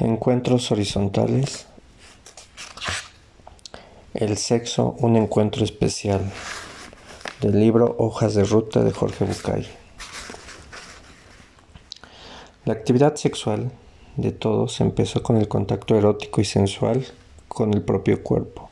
Encuentros 0.00 0.72
horizontales. 0.72 1.66
El 4.14 4.38
sexo, 4.38 4.96
un 4.98 5.14
encuentro 5.16 5.62
especial. 5.62 6.22
Del 7.42 7.60
libro 7.60 7.96
Hojas 7.98 8.32
de 8.32 8.44
Ruta 8.44 8.82
de 8.82 8.92
Jorge 8.92 9.26
Bucay. 9.26 9.66
La 12.64 12.72
actividad 12.72 13.16
sexual 13.16 13.72
de 14.16 14.32
todos 14.32 14.80
empezó 14.80 15.22
con 15.22 15.36
el 15.36 15.48
contacto 15.48 15.94
erótico 15.94 16.40
y 16.40 16.46
sensual 16.46 17.06
con 17.48 17.74
el 17.74 17.82
propio 17.82 18.22
cuerpo. 18.22 18.70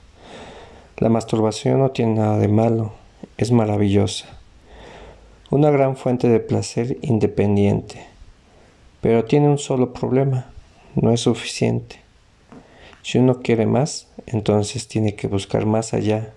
La 0.96 1.10
masturbación 1.10 1.80
no 1.80 1.90
tiene 1.90 2.14
nada 2.14 2.38
de 2.38 2.48
malo, 2.48 2.92
es 3.36 3.52
maravillosa. 3.52 4.38
Una 5.50 5.70
gran 5.70 5.95
fuente 5.98 6.26
de 6.30 6.40
placer 6.40 6.96
independiente, 7.02 8.06
pero 9.02 9.26
tiene 9.26 9.48
un 9.48 9.58
solo 9.58 9.92
problema 9.92 10.52
no 11.01 11.12
es 11.12 11.21
suficiente. 11.21 12.01
Si 13.02 13.19
uno 13.19 13.41
quiere 13.41 13.66
más, 13.66 14.09
entonces 14.27 14.89
tiene 14.89 15.15
que 15.15 15.29
buscar 15.29 15.66
más 15.66 15.95
allá. 15.95 16.33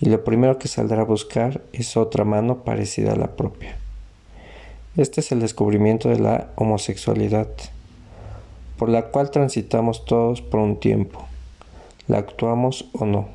Y 0.00 0.08
lo 0.08 0.24
primero 0.24 0.58
que 0.58 0.68
saldrá 0.68 1.02
a 1.02 1.04
buscar 1.04 1.62
es 1.72 1.96
otra 1.96 2.24
mano 2.24 2.64
parecida 2.64 3.12
a 3.12 3.16
la 3.16 3.36
propia. 3.36 3.76
Este 4.96 5.20
es 5.20 5.30
el 5.30 5.40
descubrimiento 5.40 6.08
de 6.08 6.18
la 6.18 6.48
homosexualidad, 6.56 7.48
por 8.76 8.88
la 8.88 9.06
cual 9.06 9.30
transitamos 9.30 10.04
todos 10.04 10.42
por 10.42 10.60
un 10.60 10.80
tiempo, 10.80 11.24
la 12.08 12.18
actuamos 12.18 12.88
o 12.92 13.04
no. 13.04 13.28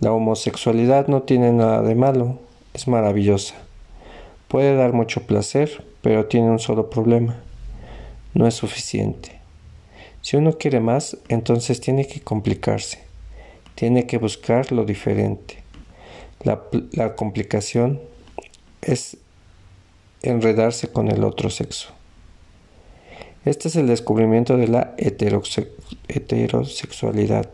La 0.00 0.12
homosexualidad 0.12 1.08
no 1.08 1.22
tiene 1.22 1.50
nada 1.50 1.82
de 1.82 1.94
malo, 1.94 2.38
es 2.72 2.86
maravillosa. 2.86 3.54
Puede 4.48 4.76
dar 4.76 4.92
mucho 4.92 5.22
placer, 5.26 5.84
pero 6.02 6.26
tiene 6.26 6.50
un 6.50 6.58
solo 6.58 6.90
problema 6.90 7.43
no 8.34 8.46
es 8.46 8.54
suficiente. 8.54 9.40
Si 10.20 10.36
uno 10.36 10.58
quiere 10.58 10.80
más, 10.80 11.16
entonces 11.28 11.80
tiene 11.80 12.06
que 12.06 12.20
complicarse, 12.20 12.98
tiene 13.74 14.06
que 14.06 14.18
buscar 14.18 14.70
lo 14.72 14.84
diferente. 14.84 15.62
La, 16.42 16.60
complicación 17.16 18.02
es 18.82 19.16
enredarse 20.22 20.88
con 20.88 21.10
el 21.10 21.24
otro 21.24 21.48
sexo. 21.48 21.88
Este 23.44 23.68
es 23.68 23.76
el 23.76 23.86
descubrimiento 23.86 24.56
de 24.56 24.66
la 24.68 24.94
heterosexualidad. 24.98 27.48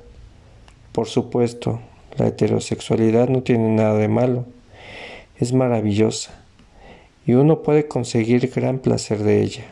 Por 0.93 1.09
supuesto, 1.09 1.81
la 2.17 2.29
heterosexualidad 2.29 3.29
no 3.29 3.43
tiene 3.43 3.69
nada 3.69 3.95
de 3.95 4.09
malo, 4.09 4.47
es 5.39 5.53
maravillosa 5.53 6.41
y 7.27 7.35
uno 7.35 7.63
puede 7.63 7.87
conseguir 7.87 8.51
gran 8.55 8.79
placer 8.79 9.23
de 9.23 9.43
ella. 9.43 9.65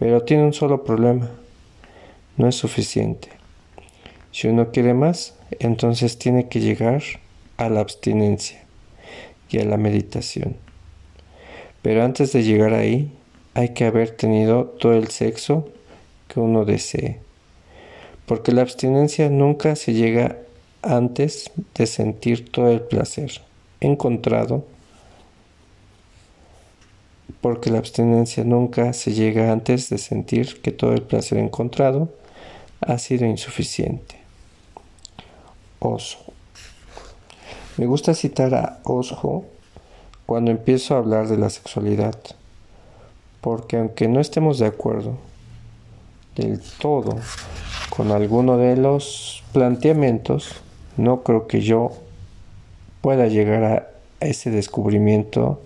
Pero 0.00 0.22
tiene 0.22 0.44
un 0.44 0.54
solo 0.54 0.82
problema. 0.82 1.30
No 2.38 2.48
es 2.48 2.56
suficiente. 2.56 3.28
Si 4.32 4.48
uno 4.48 4.72
quiere 4.72 4.94
más, 4.94 5.36
entonces 5.58 6.18
tiene 6.18 6.48
que 6.48 6.60
llegar 6.60 7.02
a 7.58 7.68
la 7.68 7.80
abstinencia 7.80 8.64
y 9.50 9.58
a 9.58 9.64
la 9.64 9.76
meditación. 9.76 10.56
Pero 11.82 12.02
antes 12.02 12.32
de 12.32 12.42
llegar 12.42 12.72
ahí, 12.72 13.12
hay 13.52 13.74
que 13.74 13.84
haber 13.84 14.10
tenido 14.12 14.64
todo 14.64 14.94
el 14.94 15.08
sexo 15.08 15.68
que 16.28 16.40
uno 16.40 16.64
desee. 16.64 17.20
Porque 18.24 18.52
la 18.52 18.62
abstinencia 18.62 19.28
nunca 19.28 19.76
se 19.76 19.92
llega 19.92 20.38
antes 20.80 21.50
de 21.74 21.86
sentir 21.86 22.50
todo 22.50 22.70
el 22.70 22.80
placer 22.80 23.42
encontrado 23.80 24.64
porque 27.40 27.70
la 27.70 27.78
abstinencia 27.78 28.44
nunca 28.44 28.92
se 28.92 29.12
llega 29.12 29.50
antes 29.52 29.88
de 29.88 29.98
sentir 29.98 30.60
que 30.60 30.72
todo 30.72 30.92
el 30.92 31.02
placer 31.02 31.38
encontrado 31.38 32.08
ha 32.80 32.98
sido 32.98 33.26
insuficiente. 33.26 34.16
Oso. 35.78 36.18
Me 37.76 37.86
gusta 37.86 38.14
citar 38.14 38.54
a 38.54 38.80
Osho 38.84 39.44
cuando 40.26 40.50
empiezo 40.50 40.94
a 40.94 40.98
hablar 40.98 41.28
de 41.28 41.38
la 41.38 41.48
sexualidad, 41.48 42.18
porque 43.40 43.78
aunque 43.78 44.06
no 44.06 44.20
estemos 44.20 44.58
de 44.58 44.66
acuerdo 44.66 45.16
del 46.36 46.60
todo 46.78 47.16
con 47.88 48.12
alguno 48.12 48.58
de 48.58 48.76
los 48.76 49.42
planteamientos, 49.52 50.52
no 50.96 51.22
creo 51.22 51.46
que 51.46 51.62
yo 51.62 51.92
pueda 53.00 53.26
llegar 53.26 53.64
a 53.64 53.88
ese 54.20 54.50
descubrimiento 54.50 55.62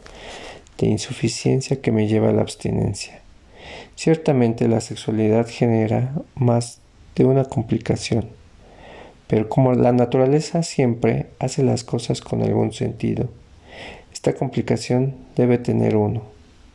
de 0.79 0.87
insuficiencia 0.87 1.81
que 1.81 1.93
me 1.93 2.09
lleva 2.09 2.31
a 2.31 2.33
la 2.33 2.43
abstinencia. 2.43 3.21
Ciertamente 3.97 4.69
la 4.69 4.81
sexualidad 4.81 5.47
genera 5.49 6.13
más 6.35 6.81
de 7.17 7.25
una 7.25 7.45
complicación, 7.45 8.29
pero 9.29 9.49
como 9.49 9.73
la 9.73 9.93
naturaleza 9.93 10.63
siempre 10.63 11.27
hace 11.39 11.63
las 11.63 11.85
cosas 11.85 12.21
con 12.21 12.43
algún 12.43 12.73
sentido, 12.73 13.29
esta 14.13 14.35
complicación 14.35 15.15
debe 15.37 15.59
tener 15.59 15.97
uno. 15.97 16.23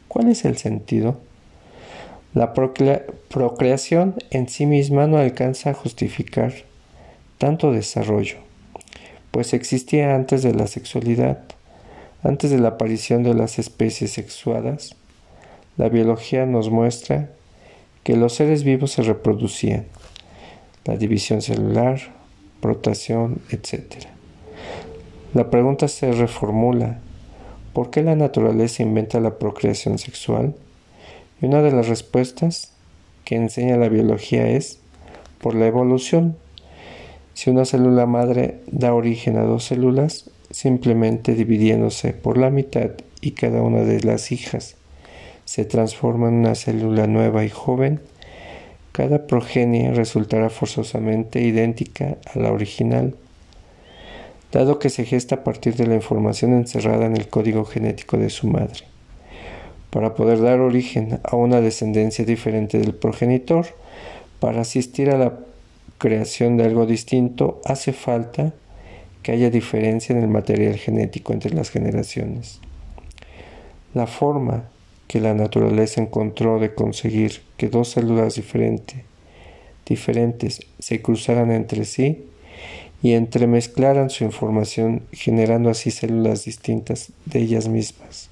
¿Cuál 0.08 0.30
es 0.30 0.46
el 0.46 0.58
sentido? 0.58 1.18
La 2.34 2.54
procreación 2.54 4.16
en 4.30 4.50
sí 4.50 4.66
misma 4.66 5.08
no 5.08 5.18
alcanza 5.18 5.72
a 5.72 5.74
justificar 5.74 6.54
tanto 7.38 7.72
desarrollo, 7.72 8.38
pues 9.32 9.54
existía 9.54 10.16
antes 10.16 10.44
de 10.44 10.54
la 10.54 10.68
sexualidad 10.68 11.40
antes 12.24 12.52
de 12.52 12.60
la 12.60 12.70
aparición 12.70 13.24
de 13.24 13.34
las 13.34 13.60
especies 13.60 14.12
sexuadas, 14.12 14.96
la 15.78 15.88
biología 15.88 16.46
nos 16.46 16.70
muestra 16.70 17.30
que 18.04 18.18
los 18.18 18.34
seres 18.34 18.64
vivos 18.64 18.92
se 18.92 19.04
reproducían, 19.04 19.86
la 20.86 20.98
división 20.98 21.42
celular, 21.42 22.00
rotación, 22.62 23.42
etc. 23.52 23.84
La 25.34 25.50
pregunta 25.50 25.88
se 25.88 26.12
reformula, 26.12 27.00
¿por 27.74 27.90
qué 27.92 28.04
la 28.04 28.16
naturaleza 28.16 28.84
inventa 28.84 29.20
la 29.20 29.38
procreación 29.38 29.98
sexual? 29.98 30.56
Y 31.42 31.46
una 31.46 31.62
de 31.62 31.72
las 31.72 31.88
respuestas 31.88 32.74
que 33.24 33.36
enseña 33.36 33.78
la 33.78 33.90
biología 33.90 34.50
es 34.50 34.80
por 35.40 35.56
la 35.56 35.68
evolución. 35.68 36.36
Si 37.34 37.50
una 37.50 37.64
célula 37.64 38.06
madre 38.06 38.60
da 38.68 38.94
origen 38.94 39.38
a 39.38 39.44
dos 39.44 39.64
células, 39.64 40.30
simplemente 40.52 41.36
dividiéndose 41.36 42.14
por 42.14 42.38
la 42.38 42.50
mitad 42.50 42.92
y 43.22 43.32
cada 43.32 43.62
una 43.62 43.82
de 43.84 44.02
las 44.02 44.32
hijas. 44.32 44.76
Se 45.46 45.66
transforma 45.66 46.30
en 46.30 46.36
una 46.36 46.56
célula 46.56 47.08
nueva 47.08 47.44
y 47.44 47.50
joven, 47.50 48.02
cada 48.92 49.28
progenie 49.28 49.94
resultará 49.94 50.50
forzosamente 50.50 51.42
idéntica 51.42 52.18
a 52.34 52.40
la 52.40 52.52
original, 52.52 53.16
dado 54.52 54.80
que 54.80 54.90
se 54.90 55.06
gesta 55.06 55.36
a 55.36 55.44
partir 55.44 55.76
de 55.76 55.88
la 55.88 55.96
información 55.96 56.54
encerrada 56.54 57.06
en 57.06 57.16
el 57.16 57.28
código 57.28 57.66
genético 57.66 58.18
de 58.18 58.30
su 58.30 58.48
madre. 58.48 58.82
Para 59.90 60.16
poder 60.16 60.42
dar 60.42 60.60
origen 60.60 61.20
a 61.24 61.36
una 61.36 61.62
descendencia 61.62 62.26
diferente 62.26 62.80
del 62.80 62.94
progenitor, 62.94 63.68
para 64.40 64.62
asistir 64.62 65.10
a 65.10 65.18
la 65.18 65.40
creación 65.98 66.58
de 66.58 66.66
algo 66.66 66.86
distinto, 66.86 67.62
hace 67.66 67.94
falta 67.94 68.54
que 69.24 69.32
haya 69.32 69.50
diferencia 69.50 70.16
en 70.16 70.24
el 70.24 70.30
material 70.30 70.76
genético 70.78 71.34
entre 71.34 71.54
las 71.54 71.70
generaciones. 71.70 72.60
La 73.94 74.08
forma 74.08 74.70
que 75.08 75.20
la 75.20 75.34
naturaleza 75.34 76.02
encontró 76.02 76.60
de 76.60 76.74
conseguir 76.74 77.42
que 77.58 77.68
dos 77.68 77.90
células 77.90 78.36
diferentes 79.86 80.60
se 80.78 81.02
cruzaran 81.02 81.52
entre 81.52 81.86
sí 81.86 82.26
y 83.02 83.14
entremezclaran 83.14 84.10
su 84.10 84.24
información 84.24 85.04
generando 85.12 85.70
así 85.70 85.90
células 85.90 86.46
distintas 86.46 87.12
de 87.26 87.40
ellas 87.40 87.68
mismas. 87.68 88.30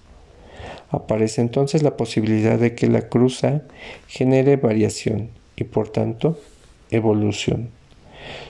Aparece 0.92 1.42
entonces 1.42 1.84
la 1.84 1.97
posibilidad 1.97 2.59
de 2.59 2.76
que 2.76 2.88
la 2.88 3.09
cruza 3.09 3.64
genere 4.08 4.56
variación 4.58 5.29
y 5.56 5.64
por 5.64 5.90
tanto 5.90 6.40
evolución. 6.91 7.70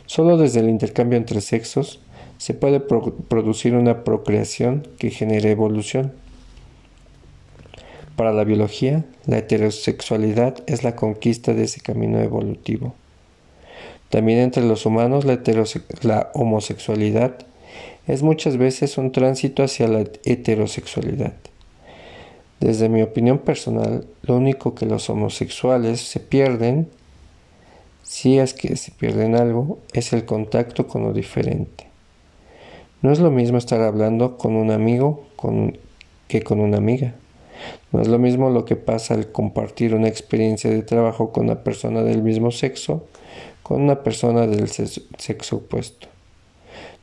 Solo 0.06 0.38
desde 0.38 0.60
el 0.60 0.70
intercambio 0.70 1.18
entre 1.18 1.42
sexos 1.42 2.02
se 2.38 2.54
puede 2.54 2.80
producir 2.80 3.76
una 3.76 4.04
procreación 4.04 4.88
que 5.00 5.10
genere 5.10 5.52
evolución. 5.52 6.14
Para 8.16 8.32
la 8.32 8.44
biología, 8.44 9.06
la 9.26 9.38
heterosexualidad 9.38 10.56
es 10.66 10.84
la 10.84 10.96
conquista 10.96 11.54
de 11.54 11.64
ese 11.64 11.82
camino 11.82 12.20
evolutivo. 12.20 12.96
También 14.10 14.40
entre 14.40 14.64
los 14.64 14.86
humanos 14.86 15.26
la, 15.26 15.40
la 16.02 16.32
homosexualidad 16.34 17.38
es 18.08 18.24
muchas 18.24 18.58
veces 18.58 18.98
un 18.98 19.12
tránsito 19.12 19.64
hacia 19.64 19.88
la 19.88 20.06
heterosexualidad. 20.24 21.34
Desde 22.60 22.90
mi 22.90 23.02
opinión 23.02 23.40
personal, 23.40 24.08
lo 24.24 24.36
único 24.36 24.74
que 24.74 24.86
los 24.86 25.10
homosexuales 25.10 26.02
se 26.02 26.20
pierden, 26.20 26.90
si 28.02 28.40
es 28.40 28.54
que 28.54 28.76
se 28.78 28.92
pierden 28.92 29.36
algo, 29.36 29.80
es 29.94 30.14
el 30.14 30.26
contacto 30.26 30.88
con 30.88 31.04
lo 31.04 31.14
diferente. 31.14 31.87
No 33.02 33.12
es 33.12 33.20
lo 33.20 33.32
mismo 33.32 33.58
estar 33.58 33.82
hablando 33.82 34.38
con 34.38 34.56
un 34.56 34.72
amigo 34.72 35.24
que 36.28 36.42
con 36.42 36.60
una 36.60 36.78
amiga. 36.78 37.16
No 37.92 38.02
es 38.02 38.08
lo 38.08 38.20
mismo 38.20 38.50
lo 38.50 38.66
que 38.66 38.76
pasa 38.76 39.14
al 39.14 39.32
compartir 39.32 39.96
una 39.96 40.08
experiencia 40.08 40.70
de 40.70 40.84
trabajo 40.84 41.32
con 41.32 41.46
una 41.46 41.64
persona 41.64 42.04
del 42.04 42.22
mismo 42.22 42.52
sexo 42.52 43.04
con 43.68 43.82
una 43.82 44.02
persona 44.02 44.48
del 44.48 44.70
sexo 44.70 45.58
opuesto. 45.58 46.08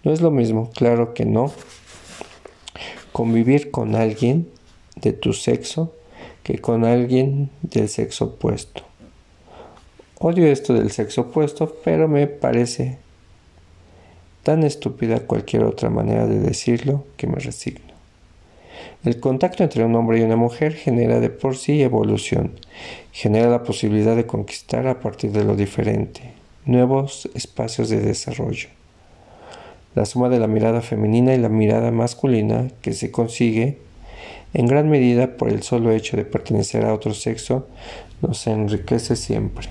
No 0.03 0.15
es 0.15 0.23
lo 0.23 0.31
mismo, 0.31 0.71
claro 0.75 1.13
que 1.13 1.27
no, 1.27 1.53
convivir 3.13 3.71
con 3.71 3.95
alguien 3.95 4.49
de 4.97 5.13
tu 5.13 5.35
sexo 5.35 5.93
que 6.43 6.61
con 6.61 6.87
alguien 6.87 7.51
del 7.61 7.91
sexo 7.91 8.25
opuesto. 8.25 8.83
Odio 10.19 10.47
esto 10.47 10.73
del 10.73 10.91
sexo 10.91 11.21
opuesto, 11.21 11.77
pero 11.85 12.09
me 12.09 12.27
parece 12.29 12.97
tan 14.45 14.63
estúpida 14.63 15.21
cualquier 15.21 15.65
otra 15.65 15.91
manera 15.91 16.27
de 16.27 16.39
decirlo 16.39 17.05
que 17.17 17.27
me 17.27 17.37
resigno. 17.37 17.93
El 19.05 19.19
contacto 19.19 19.65
entre 19.65 19.85
un 19.85 19.95
hombre 19.97 20.21
y 20.21 20.23
una 20.23 20.37
mujer 20.37 20.75
genera 20.75 21.19
de 21.19 21.31
por 21.31 21.57
sí 21.57 21.83
evolución, 21.83 22.53
genera 23.13 23.51
la 23.51 23.63
posibilidad 23.63 24.15
de 24.15 24.27
conquistar 24.27 24.87
a 24.87 25.01
partir 25.01 25.33
de 25.33 25.45
lo 25.45 25.57
diferente, 25.57 26.33
nuevos 26.65 27.29
espacios 27.35 27.89
de 27.89 28.01
desarrollo. 28.01 28.69
La 29.95 30.05
suma 30.05 30.29
de 30.29 30.39
la 30.39 30.47
mirada 30.47 30.81
femenina 30.81 31.35
y 31.35 31.39
la 31.39 31.49
mirada 31.49 31.91
masculina 31.91 32.69
que 32.83 32.93
se 32.93 33.11
consigue 33.11 33.79
en 34.53 34.67
gran 34.67 34.89
medida 34.89 35.37
por 35.37 35.49
el 35.49 35.63
solo 35.63 35.91
hecho 35.91 36.17
de 36.17 36.25
pertenecer 36.25 36.85
a 36.85 36.95
otro 36.95 37.13
sexo 37.15 37.67
nos 38.23 38.47
enriquece 38.47 39.17
siempre. 39.17 39.69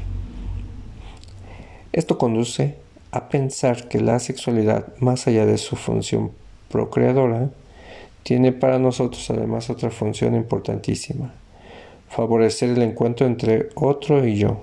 Esto 1.92 2.18
conduce 2.18 2.83
a 3.14 3.30
pensar 3.30 3.88
que 3.90 4.02
la 4.02 4.18
sexualidad, 4.18 4.88
más 4.98 5.28
allá 5.28 5.46
de 5.46 5.60
su 5.60 5.76
función 5.76 6.32
procreadora, 6.70 7.52
tiene 8.24 8.52
para 8.52 8.80
nosotros 8.80 9.30
además 9.30 9.70
otra 9.70 9.92
función 9.92 10.34
importantísima, 10.34 11.32
favorecer 12.10 12.72
el 12.72 12.82
encuentro 12.82 13.28
entre 13.28 13.70
otro 13.76 14.26
y 14.26 14.38
yo. 14.38 14.62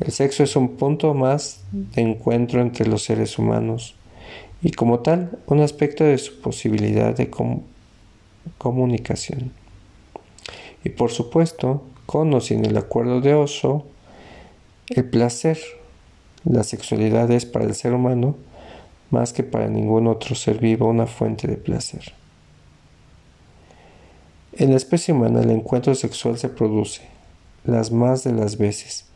El 0.00 0.12
sexo 0.12 0.44
es 0.44 0.56
un 0.56 0.76
punto 0.76 1.12
más 1.12 1.62
de 1.72 2.00
encuentro 2.00 2.62
entre 2.62 2.86
los 2.86 3.02
seres 3.02 3.38
humanos 3.38 3.96
y 4.62 4.70
como 4.70 5.00
tal 5.00 5.38
un 5.46 5.60
aspecto 5.60 6.04
de 6.04 6.16
su 6.16 6.40
posibilidad 6.40 7.14
de 7.14 7.30
comunicación. 8.56 9.52
Y 10.84 10.88
por 10.88 11.10
supuesto, 11.10 11.82
con 12.06 12.32
o 12.32 12.40
sin 12.40 12.64
el 12.64 12.78
acuerdo 12.78 13.20
de 13.20 13.34
oso, 13.34 13.84
el 14.88 15.04
placer 15.04 15.58
la 16.44 16.64
sexualidad 16.64 17.30
es 17.30 17.46
para 17.46 17.64
el 17.64 17.74
ser 17.74 17.92
humano, 17.92 18.36
más 19.10 19.32
que 19.32 19.42
para 19.42 19.68
ningún 19.68 20.06
otro 20.06 20.34
ser 20.34 20.58
vivo, 20.58 20.88
una 20.88 21.06
fuente 21.06 21.46
de 21.46 21.56
placer. 21.56 22.12
En 24.54 24.70
la 24.70 24.76
especie 24.76 25.14
humana 25.14 25.40
el 25.40 25.50
encuentro 25.50 25.94
sexual 25.94 26.38
se 26.38 26.48
produce, 26.48 27.02
las 27.64 27.90
más 27.90 28.24
de 28.24 28.32
las 28.32 28.58
veces, 28.58 29.06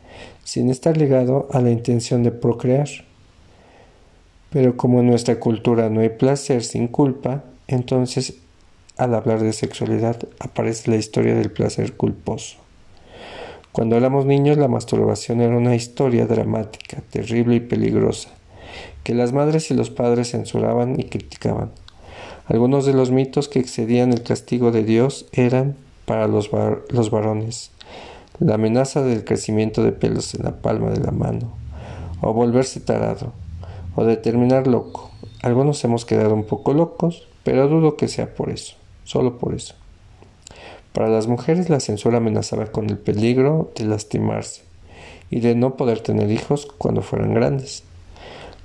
sin 0.43 0.69
estar 0.69 0.97
ligado 0.97 1.47
a 1.51 1.61
la 1.61 1.69
intención 1.69 2.23
de 2.23 2.31
procrear. 2.31 2.87
Pero 4.49 4.77
como 4.77 5.01
en 5.01 5.07
nuestra 5.07 5.39
cultura 5.39 5.89
no 5.89 6.01
hay 6.01 6.09
placer 6.09 6.63
sin 6.63 6.87
culpa, 6.87 7.43
entonces 7.67 8.35
al 8.95 9.13
hablar 9.13 9.41
de 9.41 9.53
sexualidad 9.53 10.17
aparece 10.39 10.89
la 10.89 10.97
historia 10.97 11.35
del 11.35 11.51
placer 11.51 11.95
culposo. 11.95 12.57
Cuando 13.77 13.95
éramos 13.95 14.25
niños 14.25 14.57
la 14.57 14.67
masturbación 14.67 15.39
era 15.39 15.55
una 15.55 15.75
historia 15.75 16.25
dramática, 16.25 17.03
terrible 17.11 17.57
y 17.57 17.59
peligrosa, 17.59 18.29
que 19.03 19.13
las 19.13 19.33
madres 19.33 19.69
y 19.69 19.75
los 19.75 19.91
padres 19.91 20.31
censuraban 20.31 20.99
y 20.99 21.03
criticaban. 21.03 21.69
Algunos 22.47 22.87
de 22.87 22.93
los 22.93 23.11
mitos 23.11 23.47
que 23.47 23.59
excedían 23.59 24.13
el 24.13 24.23
castigo 24.23 24.71
de 24.71 24.83
Dios 24.83 25.27
eran 25.31 25.75
para 26.05 26.27
los, 26.27 26.49
los 26.89 27.11
varones 27.11 27.69
la 28.39 28.55
amenaza 28.55 29.03
del 29.03 29.23
crecimiento 29.23 29.83
de 29.83 29.91
pelos 29.91 30.33
en 30.33 30.45
la 30.45 30.59
palma 30.59 30.89
de 30.89 30.99
la 30.99 31.11
mano, 31.11 31.51
o 32.21 32.33
volverse 32.33 32.79
tarado, 32.79 33.31
o 33.95 34.05
de 34.05 34.17
terminar 34.17 34.65
loco. 34.65 35.11
Algunos 35.43 35.83
hemos 35.83 36.03
quedado 36.03 36.33
un 36.33 36.45
poco 36.45 36.73
locos, 36.73 37.27
pero 37.43 37.67
dudo 37.67 37.95
que 37.95 38.07
sea 38.07 38.33
por 38.33 38.49
eso, 38.49 38.73
solo 39.03 39.37
por 39.37 39.53
eso. 39.53 39.75
Para 40.97 41.09
las 41.09 41.27
mujeres 41.27 41.69
la 41.69 41.79
censura 41.79 42.17
amenazaba 42.17 42.71
con 42.71 42.89
el 42.89 42.97
peligro 42.97 43.71
de 43.75 43.85
lastimarse 43.85 44.63
y 45.29 45.41
de 45.41 45.53
no 45.53 45.77
poder 45.77 45.99
tener 45.99 46.31
hijos 46.31 46.65
cuando 46.65 47.03
fueran 47.03 47.35
grandes. 47.35 47.83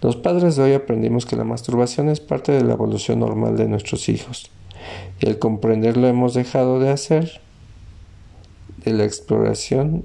Los 0.01 0.17
padres 0.17 0.57
de 0.57 0.63
hoy 0.63 0.73
aprendimos 0.73 1.27
que 1.27 1.37
la 1.37 1.45
masturbación 1.45 2.09
es 2.09 2.21
parte 2.21 2.53
de 2.53 2.65
la 2.65 2.73
evolución 2.73 3.21
normal 3.21 3.59
de 3.59 3.69
nuestros 3.69 4.09
hijos 4.09 4.51
y 5.21 5.29
al 5.29 5.39
comprenderlo 5.39 6.09
hemos 6.09 6.33
dejado 6.33 6.81
de 6.81 6.89
hacer 6.89 7.43
de 8.83 8.95
la 8.95 9.05
exploración 9.05 10.03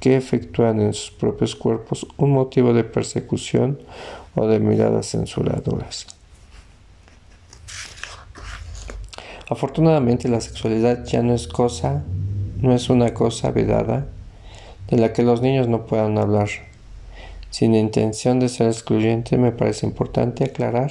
que 0.00 0.18
efectúan 0.18 0.78
en 0.82 0.92
sus 0.92 1.10
propios 1.10 1.56
cuerpos 1.56 2.06
un 2.18 2.32
motivo 2.32 2.74
de 2.74 2.84
persecución 2.84 3.78
o 4.34 4.46
de 4.46 4.60
miradas 4.60 5.12
censuradoras. 5.12 6.06
Afortunadamente 9.48 10.28
la 10.28 10.40
sexualidad 10.40 11.04
ya 11.04 11.22
no 11.22 11.34
es 11.34 11.48
cosa, 11.48 12.02
no 12.60 12.74
es 12.74 12.88
una 12.88 13.12
cosa 13.12 13.50
vedada 13.50 14.06
de 14.88 14.98
la 14.98 15.12
que 15.12 15.22
los 15.22 15.42
niños 15.42 15.68
no 15.68 15.86
puedan 15.86 16.16
hablar. 16.18 16.48
Sin 17.50 17.74
intención 17.74 18.40
de 18.40 18.48
ser 18.48 18.68
excluyente, 18.68 19.36
me 19.36 19.52
parece 19.52 19.86
importante 19.86 20.44
aclarar 20.44 20.90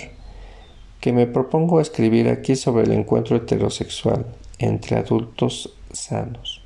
que 1.02 1.12
me 1.12 1.28
propongo 1.28 1.82
escribir 1.82 2.30
aquí 2.30 2.56
sobre 2.56 2.84
el 2.84 2.94
encuentro 2.94 3.36
heterosexual 3.36 4.26
entre 4.60 4.98
adultos 4.98 5.74
sanos, 5.92 6.62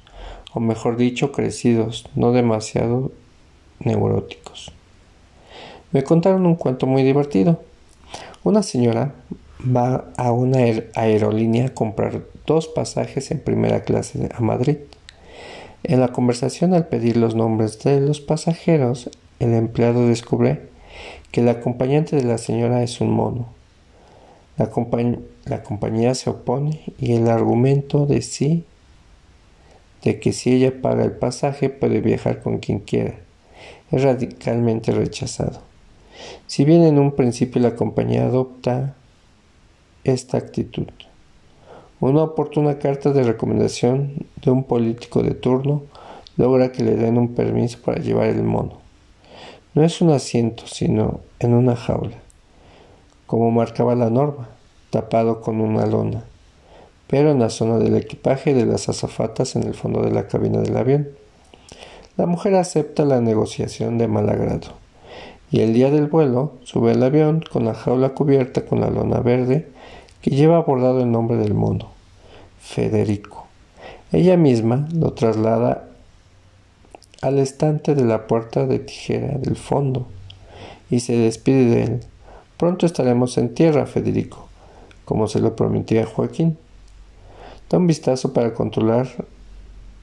o 0.53 0.59
mejor 0.59 0.97
dicho, 0.97 1.31
crecidos, 1.31 2.05
no 2.15 2.31
demasiado 2.31 3.11
neuróticos. 3.79 4.71
Me 5.91 6.03
contaron 6.03 6.45
un 6.45 6.55
cuento 6.55 6.85
muy 6.85 7.03
divertido. 7.03 7.61
Una 8.43 8.61
señora 8.61 9.15
va 9.61 10.05
a 10.17 10.31
una 10.31 10.59
aerolínea 10.95 11.67
a 11.67 11.73
comprar 11.73 12.23
dos 12.45 12.67
pasajes 12.67 13.31
en 13.31 13.39
primera 13.39 13.81
clase 13.81 14.29
a 14.33 14.41
Madrid. 14.41 14.77
En 15.83 15.99
la 15.99 16.09
conversación 16.09 16.73
al 16.73 16.87
pedir 16.87 17.17
los 17.17 17.35
nombres 17.35 17.79
de 17.79 18.01
los 18.01 18.21
pasajeros, 18.21 19.09
el 19.39 19.53
empleado 19.53 20.07
descubre 20.07 20.61
que 21.31 21.41
el 21.41 21.49
acompañante 21.49 22.15
de 22.15 22.23
la 22.23 22.37
señora 22.37 22.83
es 22.83 23.01
un 23.01 23.11
mono. 23.11 23.47
La, 24.57 24.69
la 25.45 25.63
compañía 25.63 26.15
se 26.15 26.29
opone 26.29 26.81
y 26.97 27.13
el 27.13 27.29
argumento 27.29 28.05
de 28.05 28.21
sí 28.21 28.65
de 30.03 30.19
que 30.19 30.33
si 30.33 30.53
ella 30.53 30.81
paga 30.81 31.03
el 31.03 31.11
pasaje 31.11 31.69
puede 31.69 32.01
viajar 32.01 32.41
con 32.41 32.59
quien 32.59 32.79
quiera 32.79 33.15
es 33.91 34.03
radicalmente 34.03 34.91
rechazado. 34.91 35.61
Si 36.47 36.65
bien 36.65 36.83
en 36.83 36.99
un 36.99 37.11
principio 37.11 37.61
la 37.61 37.75
compañía 37.75 38.25
adopta 38.25 38.95
esta 40.11 40.37
actitud. 40.37 40.87
Una 41.99 42.23
oportuna 42.23 42.77
carta 42.77 43.11
de 43.11 43.23
recomendación 43.23 44.27
de 44.43 44.51
un 44.51 44.63
político 44.63 45.23
de 45.23 45.31
turno 45.31 45.83
logra 46.37 46.71
que 46.71 46.83
le 46.83 46.95
den 46.95 47.17
un 47.17 47.33
permiso 47.33 47.79
para 47.83 47.99
llevar 47.99 48.27
el 48.27 48.43
mono. 48.43 48.73
No 49.73 49.83
es 49.83 50.01
un 50.01 50.11
asiento, 50.11 50.63
sino 50.67 51.21
en 51.39 51.53
una 51.53 51.75
jaula, 51.75 52.17
como 53.25 53.51
marcaba 53.51 53.95
la 53.95 54.09
norma, 54.09 54.49
tapado 54.89 55.41
con 55.41 55.59
una 55.59 55.85
lona, 55.85 56.23
pero 57.07 57.31
en 57.31 57.39
la 57.39 57.49
zona 57.49 57.77
del 57.77 57.95
equipaje 57.95 58.53
de 58.53 58.65
las 58.65 58.89
azafatas 58.89 59.55
en 59.55 59.63
el 59.63 59.73
fondo 59.73 60.01
de 60.01 60.11
la 60.11 60.27
cabina 60.27 60.59
del 60.59 60.77
avión. 60.77 61.09
La 62.15 62.25
mujer 62.25 62.55
acepta 62.55 63.05
la 63.05 63.21
negociación 63.21 63.97
de 63.97 64.07
mal 64.07 64.29
agrado, 64.29 64.69
y 65.51 65.61
el 65.61 65.73
día 65.73 65.89
del 65.89 66.07
vuelo 66.07 66.53
sube 66.63 66.91
al 66.91 67.03
avión 67.03 67.43
con 67.51 67.65
la 67.65 67.73
jaula 67.73 68.09
cubierta 68.09 68.65
con 68.65 68.81
la 68.81 68.89
lona 68.89 69.19
verde 69.19 69.67
que 70.21 70.31
lleva 70.31 70.57
abordado 70.57 71.01
el 71.01 71.11
nombre 71.11 71.37
del 71.37 71.53
mono, 71.53 71.89
Federico. 72.59 73.45
Ella 74.11 74.37
misma 74.37 74.87
lo 74.93 75.13
traslada 75.13 75.87
al 77.21 77.39
estante 77.39 77.95
de 77.95 78.05
la 78.05 78.27
puerta 78.27 78.65
de 78.65 78.79
tijera 78.79 79.37
del 79.37 79.55
fondo 79.55 80.07
y 80.89 80.99
se 80.99 81.17
despide 81.17 81.65
de 81.65 81.83
él. 81.83 81.99
Pronto 82.57 82.85
estaremos 82.85 83.37
en 83.37 83.53
tierra, 83.53 83.85
Federico, 83.85 84.47
como 85.05 85.27
se 85.27 85.39
lo 85.39 85.55
prometía 85.55 86.05
Joaquín. 86.05 86.57
Da 87.69 87.77
un 87.77 87.87
vistazo 87.87 88.33
para 88.33 88.53
controlar 88.53 89.07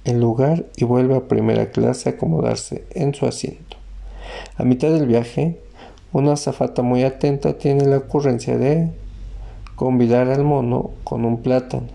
el 0.05 0.21
lugar 0.21 0.67
y 0.77 0.85
vuelve 0.85 1.17
a 1.17 1.29
primera 1.29 1.71
clase 1.71 2.09
a 2.09 2.13
acomodarse 2.13 2.85
en 2.91 3.15
su 3.15 3.27
asiento. 3.27 3.64
A 4.57 4.65
mitad 4.65 4.91
del 4.91 5.07
viaje, 5.07 5.61
una 6.13 6.33
azafata 6.33 6.83
muy 6.83 7.03
atenta 7.03 7.59
tiene 7.59 7.87
la 7.87 7.99
ocurrencia 7.99 8.57
de 8.57 8.91
convidar 9.75 10.29
al 10.29 10.45
mono 10.45 10.93
con 11.03 11.25
un 11.25 11.43
plátano 11.43 11.89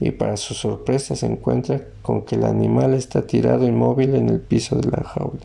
y 0.00 0.10
para 0.10 0.36
su 0.36 0.54
sorpresa 0.54 1.16
se 1.16 1.26
encuentra 1.26 1.80
con 2.02 2.22
que 2.22 2.36
el 2.36 2.44
animal 2.44 2.94
está 2.94 3.26
tirado 3.26 3.66
inmóvil 3.66 4.14
en 4.14 4.28
el 4.28 4.40
piso 4.40 4.76
de 4.76 4.90
la 4.90 5.04
jaula. 5.04 5.40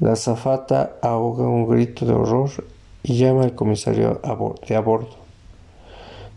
La 0.00 0.16
zafata 0.16 0.92
ahoga 1.02 1.46
un 1.46 1.68
grito 1.68 2.06
de 2.06 2.14
horror 2.14 2.50
y 3.02 3.18
llama 3.18 3.44
al 3.44 3.54
comisario 3.54 4.20
de 4.66 4.76
a 4.76 4.80
bordo. 4.80 5.16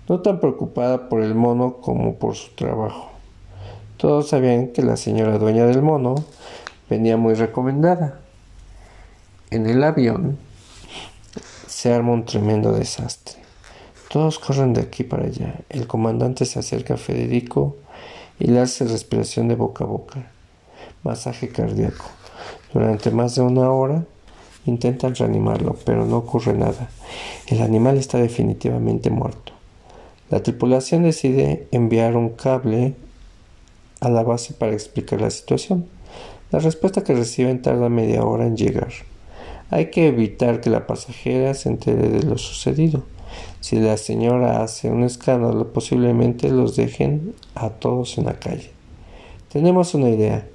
no 0.10 0.20
tan 0.20 0.40
preocupada 0.40 1.08
por 1.10 1.22
el 1.22 1.34
mono 1.34 1.78
como 1.78 2.16
por 2.16 2.36
su 2.36 2.52
trabajo. 2.56 3.10
Todos 3.98 4.30
sabían 4.30 4.68
que 4.68 4.82
la 4.82 4.98
señora 4.98 5.38
dueña 5.38 5.66
del 5.66 5.82
mono 5.82 6.16
venía 6.90 7.16
muy 7.16 7.36
recomendada. 7.36 8.20
En 9.54 9.68
el 9.68 9.84
avión 9.84 10.40
se 11.68 11.94
arma 11.94 12.14
un 12.14 12.26
tremendo 12.26 12.72
desastre. 12.72 13.36
Todos 14.10 14.40
corren 14.40 14.74
de 14.74 14.82
aquí 14.82 15.04
para 15.04 15.28
allá. 15.28 15.60
El 15.70 15.86
comandante 15.86 16.46
se 16.46 16.58
acerca 16.58 16.96
a 16.96 16.98
Federico 16.98 17.76
y 18.40 18.48
le 18.48 18.62
hace 18.62 18.84
respiración 18.84 19.48
de 19.50 19.54
boca 19.54 19.84
a 19.84 19.88
boca, 19.88 20.32
masaje 21.04 21.50
cardíaco. 21.50 22.06
Durante 22.74 23.12
más 23.12 23.36
de 23.36 23.44
una 23.44 23.70
hora 23.70 24.06
intentan 24.66 25.14
reanimarlo, 25.14 25.78
pero 25.86 26.04
no 26.08 26.18
ocurre 26.18 26.54
nada. 26.54 26.90
El 27.46 27.62
animal 27.62 28.00
está 28.00 28.18
definitivamente 28.18 29.12
muerto. 29.12 29.54
La 30.32 30.42
tripulación 30.42 31.04
decide 31.04 31.68
enviar 31.70 32.16
un 32.16 32.30
cable 32.30 32.96
a 34.00 34.10
la 34.10 34.24
base 34.24 34.56
para 34.56 34.74
explicar 34.74 35.22
la 35.22 35.30
situación. 35.30 35.86
La 36.50 36.58
respuesta 36.58 37.04
que 37.04 37.14
reciben 37.14 37.62
tarda 37.62 37.88
media 37.90 38.24
hora 38.24 38.48
en 38.48 38.58
llegar. 38.58 38.94
Hay 39.74 39.90
que 39.90 40.06
evitar 40.06 40.62
que 40.62 40.70
la 40.70 40.86
pasajera 40.86 41.56
se 41.56 41.68
entere 41.68 42.08
de 42.08 42.22
lo 42.22 42.38
sucedido. 42.38 43.02
Si 43.60 43.78
la 43.78 43.98
señora 43.98 44.62
hace 44.62 44.92
un 44.92 45.04
escándalo, 45.04 45.74
posiblemente 45.74 46.52
los 46.52 46.76
dejen 46.76 47.34
a 47.56 47.72
todos 47.72 48.20
en 48.20 48.26
la 48.26 48.36
calle. 48.36 48.70
Tenemos 49.52 49.96
una 49.96 50.12
idea. 50.12 50.46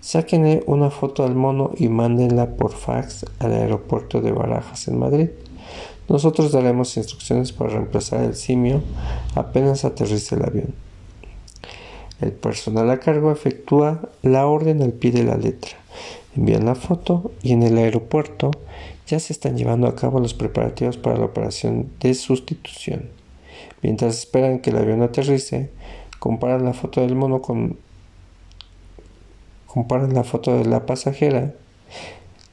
Sáquenle 0.00 0.64
una 0.66 0.90
foto 0.90 1.24
al 1.24 1.36
mono 1.36 1.70
y 1.76 1.86
mándenla 1.86 2.56
por 2.56 2.72
fax 2.72 3.26
al 3.38 3.52
aeropuerto 3.52 4.20
de 4.20 4.32
Barajas 4.32 4.88
en 4.88 4.98
Madrid. 4.98 5.28
Nosotros 6.08 6.50
daremos 6.50 6.96
instrucciones 6.96 7.52
para 7.52 7.70
reemplazar 7.70 8.24
el 8.24 8.34
simio 8.34 8.82
apenas 9.36 9.84
aterrice 9.84 10.34
el 10.34 10.42
avión. 10.44 10.74
El 12.20 12.32
personal 12.32 12.90
a 12.90 12.98
cargo 12.98 13.30
efectúa 13.30 14.08
la 14.22 14.48
orden 14.48 14.82
al 14.82 14.94
pie 14.94 15.12
de 15.12 15.22
la 15.22 15.36
letra. 15.36 15.77
Envían 16.38 16.66
la 16.66 16.76
foto 16.76 17.32
y 17.42 17.50
en 17.50 17.64
el 17.64 17.76
aeropuerto 17.78 18.52
ya 19.08 19.18
se 19.18 19.32
están 19.32 19.56
llevando 19.56 19.88
a 19.88 19.96
cabo 19.96 20.20
los 20.20 20.34
preparativos 20.34 20.96
para 20.96 21.18
la 21.18 21.24
operación 21.24 21.90
de 21.98 22.14
sustitución. 22.14 23.10
Mientras 23.82 24.16
esperan 24.16 24.60
que 24.60 24.70
el 24.70 24.76
avión 24.76 25.02
aterrice, 25.02 25.72
comparan 26.20 26.64
la 26.64 26.74
foto 26.74 27.00
del 27.00 27.16
mono 27.16 27.42
con 27.42 27.76
comparan 29.66 30.14
la 30.14 30.22
foto 30.22 30.56
de 30.56 30.64
la 30.64 30.86
pasajera, 30.86 31.54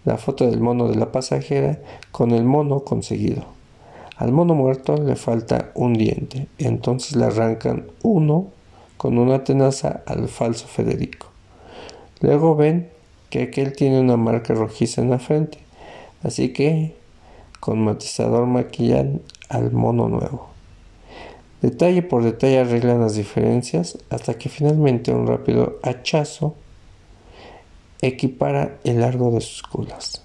la 0.04 0.18
foto 0.18 0.48
del 0.50 0.62
mono 0.62 0.88
de 0.88 0.96
la 0.96 1.12
pasajera 1.12 1.80
con 2.12 2.32
el 2.32 2.44
mono 2.44 2.80
conseguido. 2.80 3.46
Al 4.18 4.32
mono 4.32 4.56
muerto 4.56 4.98
le 4.98 5.16
falta 5.16 5.70
un 5.76 5.94
diente, 5.94 6.48
entonces 6.58 7.16
le 7.16 7.26
arrancan 7.26 7.86
uno 8.02 8.48
con 8.98 9.20
una 9.20 9.44
tenaza 9.44 10.02
al 10.08 10.28
falso 10.28 10.66
Federico. 10.66 11.28
Luego 12.22 12.56
ven 12.56 12.95
que 13.36 13.44
aquel 13.44 13.74
tiene 13.74 14.00
una 14.00 14.16
marca 14.16 14.54
rojiza 14.54 15.02
en 15.02 15.10
la 15.10 15.20
frente, 15.20 15.58
así 16.24 16.54
que 16.54 16.96
con 17.60 17.84
matizador 17.84 18.46
maquillan 18.46 19.24
al 19.50 19.74
mono 19.74 20.08
nuevo. 20.08 20.48
Detalle 21.62 22.02
por 22.02 22.24
detalle 22.24 22.60
arreglan 22.60 23.02
las 23.02 23.16
diferencias 23.16 23.98
hasta 24.10 24.36
que 24.36 24.48
finalmente 24.48 25.12
un 25.12 25.28
rápido 25.28 25.80
hachazo 25.84 26.56
equipara 28.02 28.78
el 28.86 29.02
largo 29.02 29.32
de 29.32 29.42
sus 29.42 29.64
colas. 29.64 30.22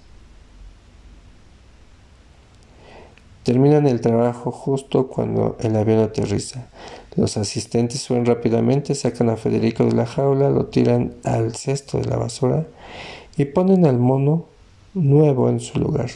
Terminan 3.43 3.87
el 3.87 3.99
trabajo 3.99 4.51
justo 4.51 5.07
cuando 5.07 5.57
el 5.59 5.75
avión 5.75 5.99
aterriza. 5.99 6.69
Los 7.17 7.35
asistentes 7.35 7.99
suben 7.99 8.25
rápidamente, 8.25 8.95
sacan 8.95 9.29
a 9.29 9.35
Federico 9.35 9.83
de 9.83 9.91
la 9.91 10.05
jaula, 10.05 10.49
lo 10.49 10.67
tiran 10.67 11.13
al 11.25 11.53
cesto 11.55 11.97
de 11.97 12.05
la 12.05 12.15
basura 12.15 12.67
y 13.35 13.43
ponen 13.43 13.85
al 13.85 13.99
mono 13.99 14.45
nuevo 14.93 15.49
en 15.49 15.59
su 15.59 15.77
lugar. 15.77 16.09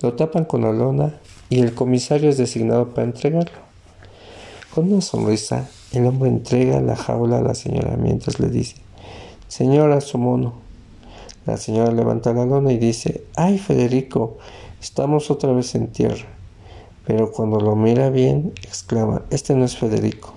Lo 0.00 0.14
tapan 0.14 0.46
con 0.46 0.62
la 0.62 0.72
lona 0.72 1.20
y 1.50 1.60
el 1.60 1.74
comisario 1.74 2.30
es 2.30 2.38
designado 2.38 2.88
para 2.94 3.06
entregarlo. 3.06 3.58
Con 4.74 4.90
una 4.90 5.02
sonrisa, 5.02 5.68
el 5.92 6.06
hombre 6.06 6.30
entrega 6.30 6.80
la 6.80 6.96
jaula 6.96 7.38
a 7.38 7.42
la 7.42 7.54
señora 7.54 7.98
mientras 7.98 8.40
le 8.40 8.48
dice, 8.48 8.76
Señora, 9.48 10.00
su 10.00 10.16
mono. 10.16 10.54
La 11.44 11.58
señora 11.58 11.92
levanta 11.92 12.32
la 12.32 12.46
lona 12.46 12.72
y 12.72 12.78
dice, 12.78 13.24
¡ay, 13.36 13.58
Federico! 13.58 14.38
Estamos 14.80 15.30
otra 15.30 15.52
vez 15.52 15.74
en 15.74 15.88
tierra 15.88 16.33
pero 17.06 17.30
cuando 17.30 17.60
lo 17.60 17.76
mira 17.76 18.10
bien, 18.10 18.52
exclama, 18.62 19.22
este 19.30 19.54
no 19.54 19.64
es 19.64 19.76
Federico. 19.76 20.32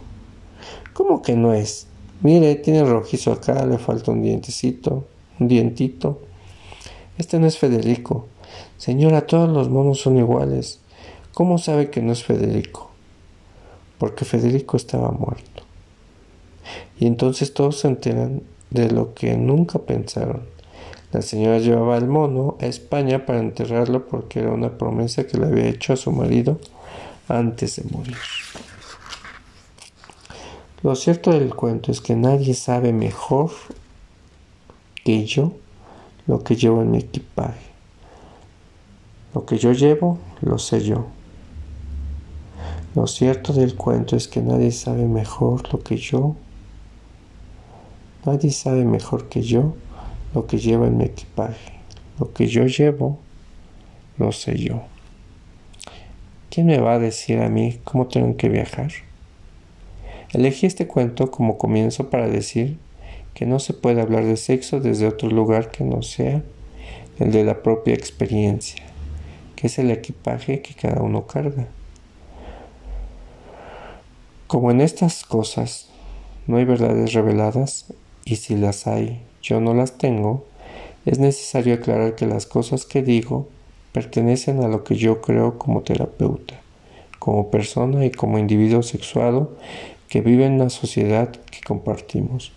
¿Cómo 0.94 1.22
que 1.22 1.36
no 1.36 1.54
es? 1.54 1.88
Mire, 2.22 2.56
tiene 2.56 2.84
rojizo 2.84 3.32
acá, 3.32 3.66
le 3.66 3.78
falta 3.78 4.12
un 4.12 4.22
dientecito, 4.22 5.06
un 5.40 5.48
dientito. 5.48 6.22
Este 7.18 7.40
no 7.40 7.48
es 7.48 7.58
Federico. 7.58 8.28
Señora, 8.78 9.26
todos 9.28 9.50
los 9.50 9.70
monos 9.70 10.02
son 10.02 10.18
iguales. 10.18 10.80
¿Cómo 11.34 11.58
sabe 11.58 11.90
que 11.90 12.02
no 12.02 12.12
es 12.12 12.24
Federico? 12.24 12.90
Porque 13.98 14.26
Federico 14.26 14.76
estaba 14.76 15.12
muerto. 15.12 15.64
Y 17.00 17.06
entonces 17.06 17.54
todos 17.54 17.80
se 17.80 17.88
enteran 17.88 18.42
de 18.72 18.92
lo 18.92 19.14
que 19.14 19.38
nunca 19.38 19.80
pensaron 19.80 20.57
la 21.12 21.22
señora 21.22 21.60
llevaba 21.60 21.96
al 21.96 22.08
mono 22.08 22.58
a 22.60 22.66
España 22.66 23.26
para 23.26 23.40
enterrarlo 23.40 24.08
porque 24.08 24.40
era 24.40 24.52
una 24.52 24.78
promesa 24.78 25.26
que 25.26 25.38
le 25.38 25.46
había 25.46 25.68
hecho 25.68 25.94
a 25.94 25.96
su 25.96 26.12
marido 26.12 26.60
antes 27.30 27.78
de 27.78 27.90
morir. 27.90 28.18
Lo 30.84 30.96
cierto 30.96 31.32
del 31.32 31.56
cuento 31.56 31.92
es 31.92 32.02
que 32.02 32.16
nadie 32.16 32.54
sabe 32.54 32.92
mejor 32.92 33.52
que 35.04 35.26
yo 35.26 35.54
lo 36.28 36.44
que 36.44 36.58
llevo 36.58 36.82
en 36.82 36.92
mi 36.92 37.00
equipaje. 37.00 37.68
Lo 39.34 39.46
que 39.46 39.58
yo 39.58 39.72
llevo, 39.72 40.20
lo 40.42 40.60
sé 40.60 40.82
yo. 40.82 41.08
Lo 42.96 43.08
cierto 43.08 43.54
del 43.54 43.76
cuento 43.76 44.18
es 44.18 44.28
que 44.28 44.42
nadie 44.42 44.72
sabe 44.72 45.06
mejor 45.06 45.72
lo 45.72 45.80
que 45.80 45.96
yo. 45.96 46.36
Nadie 48.26 48.52
sabe 48.52 48.84
mejor 48.84 49.30
que 49.30 49.42
yo 49.42 49.74
lo 50.34 50.48
que 50.48 50.58
lleva 50.58 50.88
en 50.88 50.98
mi 50.98 51.06
equipaje. 51.06 51.74
Lo 52.20 52.34
que 52.34 52.48
yo 52.48 52.66
llevo, 52.66 53.20
lo 54.18 54.32
sé 54.32 54.58
yo. 54.58 54.84
¿Quién 56.50 56.68
me 56.68 56.80
va 56.80 56.94
a 56.94 57.00
decir 57.00 57.40
a 57.40 57.50
mí 57.50 57.80
cómo 57.84 58.08
tengo 58.08 58.36
que 58.38 58.50
viajar? 58.50 58.92
Elegí 60.34 60.66
este 60.66 60.88
cuento 60.88 61.32
como 61.32 61.58
comienzo 61.58 62.10
para 62.10 62.28
decir 62.28 62.78
que 63.34 63.46
no 63.46 63.60
se 63.60 63.74
puede 63.74 64.02
hablar 64.02 64.26
de 64.26 64.38
sexo 64.38 64.80
desde 64.80 65.08
otro 65.08 65.30
lugar 65.30 65.70
que 65.70 65.84
no 65.84 66.02
sea 66.02 66.44
el 67.20 67.32
de 67.32 67.44
la 67.44 67.62
propia 67.62 67.94
experiencia, 67.94 68.84
que 69.56 69.68
es 69.68 69.78
el 69.80 69.92
equipaje 69.92 70.62
que 70.62 70.74
cada 70.74 71.02
uno 71.02 71.28
carga. 71.28 71.68
Como 74.48 74.72
en 74.72 74.82
estas 74.82 75.24
cosas 75.24 75.90
no 76.48 76.58
hay 76.58 76.66
verdades 76.66 77.14
reveladas, 77.14 77.94
y 78.26 78.38
si 78.38 78.56
las 78.56 78.88
hay, 78.88 79.22
yo 79.48 79.62
no 79.62 79.74
las 79.74 79.98
tengo, 79.98 80.46
es 81.06 81.20
necesario 81.20 81.76
aclarar 81.76 82.16
que 82.16 82.28
las 82.28 82.46
cosas 82.46 82.86
que 82.86 83.02
digo 83.02 83.48
pertenecen 83.94 84.62
a 84.62 84.68
lo 84.68 84.84
que 84.84 84.96
yo 84.96 85.22
creo 85.22 85.58
como 85.58 85.82
terapeuta, 85.82 86.60
como 87.18 87.50
persona 87.50 88.06
y 88.06 88.12
como 88.12 88.40
individuo 88.40 88.84
sexuado 88.84 89.56
que 90.10 90.22
vive 90.22 90.46
en 90.46 90.54
una 90.54 90.70
sociedad 90.70 91.30
que 91.30 91.62
compartimos. 91.66 92.52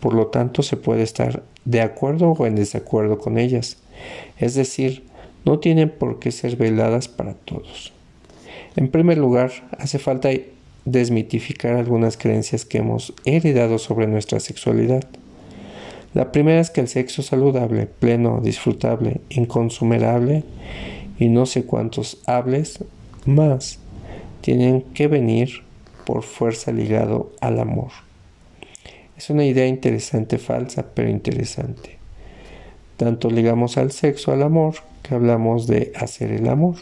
Por 0.00 0.14
lo 0.14 0.28
tanto, 0.28 0.62
se 0.62 0.76
puede 0.76 1.02
estar 1.02 1.42
de 1.64 1.80
acuerdo 1.80 2.30
o 2.30 2.46
en 2.46 2.54
desacuerdo 2.54 3.18
con 3.18 3.36
ellas. 3.36 3.78
Es 4.38 4.54
decir, 4.54 5.04
no 5.44 5.58
tienen 5.58 5.90
por 5.90 6.20
qué 6.20 6.30
ser 6.30 6.56
veladas 6.56 7.08
para 7.08 7.34
todos. 7.34 7.92
En 8.76 8.88
primer 8.88 9.18
lugar, 9.18 9.50
hace 9.78 9.98
falta 9.98 10.30
desmitificar 10.84 11.74
algunas 11.74 12.16
creencias 12.16 12.64
que 12.64 12.78
hemos 12.78 13.12
heredado 13.24 13.78
sobre 13.78 14.06
nuestra 14.06 14.38
sexualidad. 14.40 15.04
La 16.12 16.32
primera 16.32 16.60
es 16.60 16.70
que 16.70 16.80
el 16.80 16.88
sexo 16.88 17.22
saludable, 17.22 17.86
pleno, 17.86 18.40
disfrutable, 18.42 19.20
inconsumerable 19.28 20.42
y 21.20 21.28
no 21.28 21.46
sé 21.46 21.64
cuántos 21.64 22.18
hables 22.26 22.82
más 23.26 23.78
tienen 24.40 24.82
que 24.94 25.06
venir 25.06 25.62
por 26.04 26.24
fuerza 26.24 26.72
ligado 26.72 27.30
al 27.40 27.60
amor. 27.60 27.90
Es 29.16 29.30
una 29.30 29.44
idea 29.44 29.66
interesante, 29.66 30.38
falsa, 30.38 30.86
pero 30.94 31.08
interesante. 31.08 31.98
Tanto 32.96 33.30
ligamos 33.30 33.76
al 33.76 33.92
sexo 33.92 34.32
al 34.32 34.42
amor 34.42 34.74
que 35.02 35.14
hablamos 35.14 35.66
de 35.68 35.92
hacer 35.94 36.32
el 36.32 36.48
amor, 36.48 36.76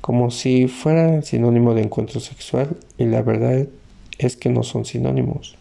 como 0.00 0.30
si 0.30 0.68
fuera 0.68 1.22
sinónimo 1.22 1.74
de 1.74 1.82
encuentro 1.82 2.20
sexual 2.20 2.76
y 2.96 3.06
la 3.06 3.22
verdad 3.22 3.66
es 4.18 4.36
que 4.36 4.50
no 4.50 4.62
son 4.62 4.84
sinónimos. 4.84 5.56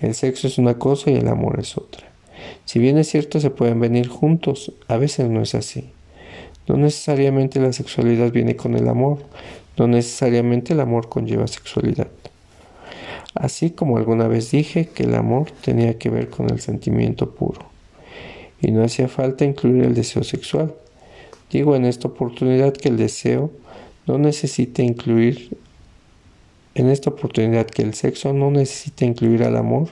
El 0.00 0.14
sexo 0.14 0.46
es 0.46 0.58
una 0.58 0.78
cosa 0.78 1.10
y 1.10 1.16
el 1.16 1.28
amor 1.28 1.58
es 1.60 1.76
otra. 1.76 2.06
Si 2.64 2.78
bien 2.78 2.98
es 2.98 3.08
cierto 3.08 3.40
se 3.40 3.50
pueden 3.50 3.80
venir 3.80 4.08
juntos, 4.08 4.72
a 4.88 4.96
veces 4.96 5.28
no 5.30 5.40
es 5.40 5.54
así. 5.54 5.90
No 6.68 6.76
necesariamente 6.76 7.60
la 7.60 7.72
sexualidad 7.72 8.32
viene 8.32 8.56
con 8.56 8.74
el 8.76 8.88
amor, 8.88 9.18
No 9.78 9.86
necesariamente 9.86 10.72
el 10.72 10.80
amor 10.80 11.10
conlleva 11.10 11.46
sexualidad. 11.46 12.08
Así 13.34 13.70
como 13.70 13.98
alguna 13.98 14.26
vez 14.26 14.50
dije 14.50 14.88
que 14.88 15.02
el 15.02 15.14
amor 15.14 15.50
tenía 15.50 15.98
que 15.98 16.08
ver 16.08 16.30
con 16.30 16.48
el 16.48 16.60
sentimiento 16.60 17.34
puro. 17.34 17.60
Y 18.62 18.70
no 18.70 18.82
hacía 18.82 19.08
falta 19.08 19.44
incluir 19.44 19.84
el 19.84 19.94
deseo 19.94 20.24
sexual. 20.24 20.74
Digo 21.50 21.76
en 21.76 21.84
esta 21.84 22.08
oportunidad 22.08 22.72
que 22.72 22.88
el 22.88 22.96
deseo 22.96 23.50
no 24.06 24.16
necesita 24.16 24.82
incluir 24.82 25.58
en 26.76 26.90
esta 26.90 27.08
oportunidad 27.08 27.66
que 27.66 27.80
el 27.80 27.94
sexo 27.94 28.34
no 28.34 28.50
necesita 28.50 29.06
incluir 29.06 29.42
al 29.44 29.56
amor 29.56 29.88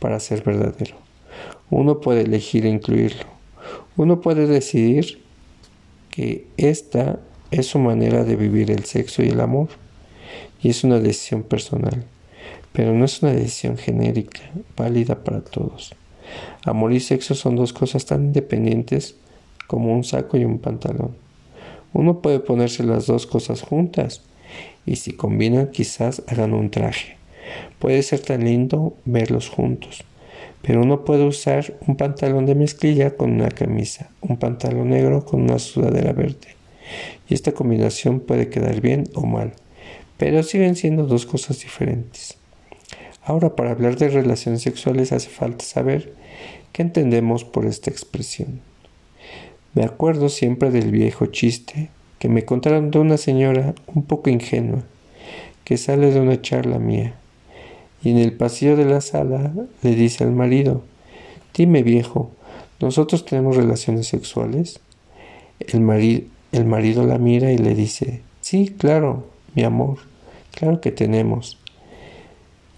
para 0.00 0.18
ser 0.18 0.42
verdadero. 0.42 0.96
Uno 1.70 2.00
puede 2.00 2.22
elegir 2.22 2.66
incluirlo. 2.66 3.26
Uno 3.96 4.20
puede 4.20 4.48
decidir 4.48 5.22
que 6.10 6.48
esta 6.56 7.20
es 7.52 7.68
su 7.68 7.78
manera 7.78 8.24
de 8.24 8.34
vivir 8.34 8.72
el 8.72 8.84
sexo 8.86 9.22
y 9.22 9.28
el 9.28 9.40
amor. 9.40 9.68
Y 10.60 10.70
es 10.70 10.82
una 10.82 10.98
decisión 10.98 11.44
personal. 11.44 12.04
Pero 12.72 12.92
no 12.92 13.04
es 13.04 13.22
una 13.22 13.32
decisión 13.32 13.76
genérica, 13.76 14.40
válida 14.76 15.22
para 15.22 15.42
todos. 15.42 15.94
Amor 16.64 16.92
y 16.92 16.98
sexo 16.98 17.36
son 17.36 17.54
dos 17.54 17.72
cosas 17.72 18.04
tan 18.04 18.24
independientes 18.24 19.14
como 19.68 19.94
un 19.94 20.02
saco 20.02 20.36
y 20.36 20.44
un 20.44 20.58
pantalón. 20.58 21.16
Uno 21.92 22.20
puede 22.20 22.40
ponerse 22.40 22.82
las 22.82 23.06
dos 23.06 23.28
cosas 23.28 23.62
juntas 23.62 24.22
y 24.86 24.96
si 24.96 25.12
combinan 25.12 25.70
quizás 25.70 26.22
hagan 26.28 26.54
un 26.54 26.70
traje. 26.70 27.16
Puede 27.78 28.02
ser 28.02 28.20
tan 28.20 28.44
lindo 28.44 28.96
verlos 29.04 29.50
juntos, 29.50 30.04
pero 30.62 30.82
uno 30.82 31.04
puede 31.04 31.24
usar 31.24 31.76
un 31.86 31.96
pantalón 31.96 32.46
de 32.46 32.54
mezclilla 32.54 33.16
con 33.16 33.32
una 33.32 33.48
camisa, 33.48 34.10
un 34.20 34.36
pantalón 34.38 34.90
negro 34.90 35.24
con 35.24 35.42
una 35.42 35.58
sudadera 35.58 36.12
verde. 36.12 36.56
Y 37.28 37.34
esta 37.34 37.52
combinación 37.52 38.20
puede 38.20 38.48
quedar 38.48 38.80
bien 38.80 39.04
o 39.14 39.26
mal, 39.26 39.52
pero 40.16 40.42
siguen 40.42 40.76
siendo 40.76 41.06
dos 41.06 41.26
cosas 41.26 41.60
diferentes. 41.60 42.38
Ahora, 43.22 43.56
para 43.56 43.72
hablar 43.72 43.96
de 43.96 44.08
relaciones 44.08 44.62
sexuales 44.62 45.10
hace 45.10 45.28
falta 45.28 45.64
saber 45.64 46.14
qué 46.72 46.82
entendemos 46.82 47.44
por 47.44 47.66
esta 47.66 47.90
expresión. 47.90 48.60
Me 49.74 49.84
acuerdo 49.84 50.28
siempre 50.28 50.70
del 50.70 50.90
viejo 50.90 51.26
chiste 51.26 51.90
que 52.18 52.28
me 52.28 52.44
contaron 52.44 52.90
de 52.90 52.98
una 52.98 53.16
señora 53.16 53.74
un 53.94 54.04
poco 54.04 54.30
ingenua 54.30 54.82
que 55.64 55.76
sale 55.76 56.12
de 56.12 56.20
una 56.20 56.40
charla 56.40 56.78
mía 56.78 57.14
y 58.06 58.10
en 58.10 58.18
el 58.18 58.32
pasillo 58.32 58.76
de 58.76 58.84
la 58.84 59.00
sala 59.00 59.52
le 59.82 59.94
dice 59.96 60.22
al 60.22 60.30
marido, 60.30 60.82
dime 61.52 61.82
viejo, 61.82 62.30
¿nosotros 62.78 63.24
tenemos 63.24 63.56
relaciones 63.56 64.06
sexuales? 64.06 64.78
El, 65.58 66.28
el 66.52 66.64
marido 66.66 67.04
la 67.04 67.18
mira 67.18 67.50
y 67.50 67.58
le 67.58 67.74
dice, 67.74 68.22
sí, 68.42 68.72
claro, 68.78 69.26
mi 69.56 69.64
amor, 69.64 69.98
claro 70.52 70.80
que 70.80 70.92
tenemos. 70.92 71.58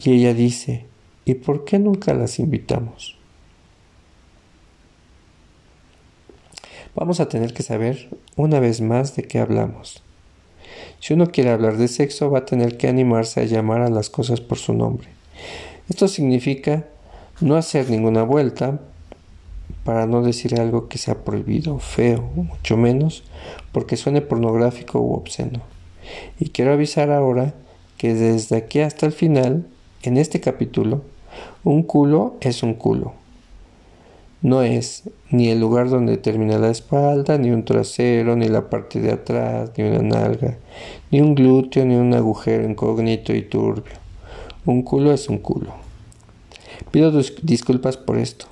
Y 0.03 0.13
ella 0.13 0.33
dice, 0.33 0.87
¿y 1.27 1.35
por 1.35 1.67
qué 1.67 1.79
nunca 1.79 2.15
las 2.15 2.39
invitamos? 2.39 3.18
Vamos 6.99 7.21
a 7.21 7.29
tener 7.29 7.55
que 7.55 7.63
saber 7.63 8.09
una 8.35 8.59
vez 8.59 8.81
más 8.81 9.15
de 9.15 9.23
qué 9.23 9.39
hablamos. 9.39 10.03
Si 10.99 11.15
uno 11.15 11.29
quiere 11.29 11.51
hablar 11.51 11.77
de 11.77 11.87
sexo, 11.87 12.29
va 12.29 12.41
a 12.41 12.45
tener 12.45 12.77
que 12.77 12.89
animarse 12.89 13.41
a 13.41 13.45
llamar 13.45 13.83
a 13.83 13.89
las 13.89 14.11
cosas 14.11 14.41
por 14.41 14.59
su 14.59 14.75
nombre. 14.75 15.07
Esto 15.89 16.09
significa 16.09 16.87
no 17.41 17.55
hacer 17.55 17.89
ninguna 17.89 18.25
vuelta 18.25 18.81
para 19.85 20.07
no 20.07 20.23
decir 20.23 20.61
algo 20.61 20.89
que 20.89 20.99
sea 20.99 21.23
prohibido, 21.23 21.79
feo, 21.79 22.31
mucho 22.35 22.77
menos 22.77 23.23
porque 23.71 23.97
suene 23.97 24.21
pornográfico 24.21 24.99
u 25.01 25.15
obsceno. 25.15 25.61
Y 26.41 26.49
quiero 26.49 26.73
avisar 26.73 27.13
ahora 27.13 27.55
que 27.97 28.13
desde 28.13 28.57
aquí 28.57 28.81
hasta 28.81 29.07
el 29.07 29.13
final, 29.13 29.69
en 30.03 30.17
este 30.17 30.41
capítulo, 30.41 31.03
un 31.63 31.85
culo 31.85 32.37
es 32.41 32.65
un 32.65 32.75
culo. 32.75 33.15
No 34.41 34.63
es 34.63 35.03
ni 35.31 35.49
el 35.49 35.59
lugar 35.59 35.91
donde 35.91 36.17
termina 36.17 36.59
la 36.59 36.71
espalda, 36.71 37.39
ni 37.39 37.51
un 37.51 37.65
trasero, 37.65 38.37
ni 38.37 38.49
la 38.49 38.71
parte 38.71 39.01
de 39.01 39.11
atrás, 39.11 39.73
ni 39.77 39.83
una 39.83 40.01
nalga, 40.01 40.59
ni 41.11 41.21
un 41.21 41.35
glúteo, 41.35 41.85
ni 41.85 41.97
un 41.97 42.15
agujero 42.15 42.69
incógnito 42.69 43.35
y 43.35 43.43
turbio. 43.43 43.95
Un 44.65 44.83
culo 44.83 45.13
es 45.13 45.29
un 45.29 45.39
culo. 45.39 45.73
Pido 46.93 47.11
disculpas 47.43 47.97
por 47.97 48.17
esto, 48.17 48.47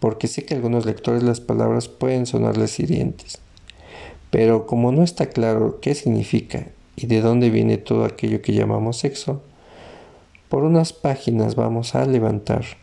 porque 0.00 0.26
sé 0.26 0.44
que 0.44 0.54
a 0.54 0.56
algunos 0.56 0.86
lectores 0.86 1.22
las 1.22 1.40
palabras 1.40 1.86
pueden 1.86 2.26
sonarles 2.26 2.80
hirientes. 2.80 3.38
Pero 4.30 4.66
como 4.66 4.90
no 4.90 5.04
está 5.04 5.26
claro 5.26 5.78
qué 5.80 5.94
significa 5.94 6.66
y 6.96 7.06
de 7.06 7.20
dónde 7.20 7.50
viene 7.50 7.78
todo 7.78 8.04
aquello 8.04 8.42
que 8.42 8.54
llamamos 8.54 8.98
sexo, 8.98 9.40
por 10.48 10.64
unas 10.64 10.92
páginas 10.92 11.54
vamos 11.54 11.94
a 11.94 12.06
levantar 12.06 12.81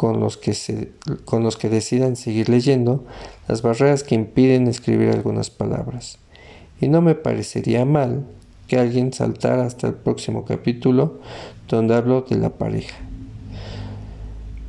con 0.00 0.18
los 0.18 0.38
que, 0.38 0.92
con 1.26 1.42
los 1.42 1.58
que 1.58 1.68
decidan 1.68 2.16
seguir 2.16 2.48
leyendo 2.48 3.04
las 3.48 3.60
barreras 3.60 4.02
que 4.02 4.14
impiden 4.14 4.66
escribir 4.66 5.10
algunas 5.10 5.50
palabras. 5.50 6.16
Y 6.80 6.88
no 6.88 7.02
me 7.02 7.14
parecería 7.14 7.84
mal 7.84 8.24
que 8.66 8.78
alguien 8.78 9.12
saltara 9.12 9.66
hasta 9.66 9.88
el 9.88 9.92
próximo 9.92 10.46
capítulo 10.46 11.20
donde 11.68 11.96
hablo 11.96 12.22
de 12.22 12.36
la 12.36 12.48
pareja. 12.48 12.96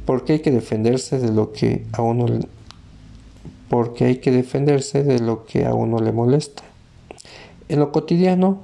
Porque 0.06 0.34
hay 0.34 0.40
que 0.40 0.52
defenderse 0.52 1.18
de 1.18 1.32
lo 1.32 1.54
que 1.54 1.86
a 1.94 2.02
uno 2.02 2.26
porque 3.70 4.04
hay 4.04 4.18
que 4.18 4.32
defenderse 4.32 5.02
de 5.02 5.20
lo 5.20 5.46
que 5.46 5.66
a 5.66 5.74
uno 5.74 6.00
le 6.00 6.12
molesta. 6.12 6.64
En 7.70 7.80
lo 7.80 7.94
cotidiano, 7.94 8.60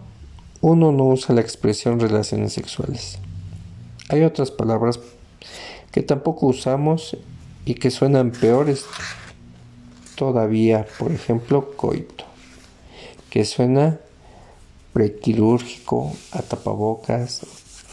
uno 0.60 0.91
no 0.91 1.06
usa 1.06 1.34
la 1.34 1.39
expresión 1.39 2.01
relaciones 2.01 2.51
sexuales. 2.51 3.19
Hay 4.10 4.23
otras 4.23 4.51
palabras 4.51 4.99
que 5.97 6.03
tampoco 6.03 6.45
usamos 6.45 7.17
y 7.65 7.73
que 7.73 7.89
suenan 7.89 8.29
peores 8.29 8.86
todavía, 10.13 10.86
por 10.99 11.12
ejemplo, 11.12 11.75
coito, 11.75 12.23
que 13.31 13.43
suena 13.45 13.97
prequirúrgico, 14.93 16.13
a 16.31 16.43
tapabocas, 16.43 17.47